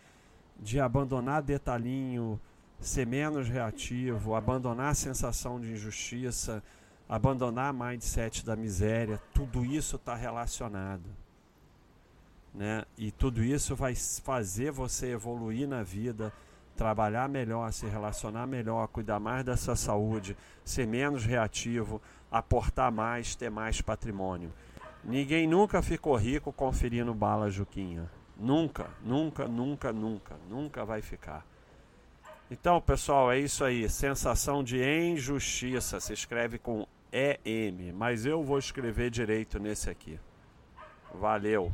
de 0.59 0.81
abandonar 0.81 1.41
detalhinho, 1.41 2.41
ser 2.81 3.07
menos 3.07 3.49
reativo, 3.49 4.35
abandonar 4.35 4.91
a 4.91 4.95
sensação 4.95 5.61
de 5.61 5.71
injustiça, 5.71 6.63
abandonar 7.09 7.71
a 7.71 7.73
mindset 7.73 8.45
da 8.45 8.57
miséria, 8.57 9.21
tudo 9.33 9.65
isso 9.65 9.95
está 9.95 10.17
relacionado. 10.17 11.05
Né? 12.59 12.85
E 12.97 13.13
tudo 13.13 13.45
isso 13.45 13.77
vai 13.77 13.95
fazer 13.95 14.73
você 14.73 15.13
evoluir 15.13 15.69
na 15.69 15.85
vida, 15.85 16.33
trabalhar 16.77 17.29
melhor, 17.29 17.73
se 17.73 17.87
relacionar 17.87 18.49
melhor, 18.49 18.89
cuidar 18.89 19.21
mais 19.21 19.45
da 19.45 19.57
sua 19.57 19.77
saúde, 19.77 20.37
ser 20.65 20.85
menos 20.85 21.25
reativo, 21.25 22.03
aportar 22.29 22.91
mais, 22.91 23.37
ter 23.37 23.49
mais 23.49 23.81
patrimônio. 23.81 24.53
Ninguém 25.05 25.47
nunca 25.47 25.81
ficou 25.81 26.17
rico 26.17 26.53
conferindo 26.53 27.15
bala 27.15 27.49
Juquinha. 27.49 28.11
Nunca, 28.37 28.91
nunca, 29.05 29.47
nunca, 29.47 29.93
nunca, 29.93 30.37
nunca 30.51 30.85
vai 30.85 31.01
ficar. 31.01 31.47
Então, 32.51 32.81
pessoal, 32.81 33.31
é 33.31 33.39
isso 33.39 33.63
aí. 33.63 33.89
Sensação 33.89 34.65
de 34.65 34.83
injustiça. 34.83 36.01
Se 36.01 36.13
escreve 36.13 36.59
com 36.59 36.89
EM, 37.13 37.93
mas 37.95 38.27
eu 38.27 38.43
vou 38.43 38.59
escrever 38.59 39.11
direito 39.11 39.61
nesse 39.61 39.89
aqui. 39.89 40.19
Valeu. 41.15 41.73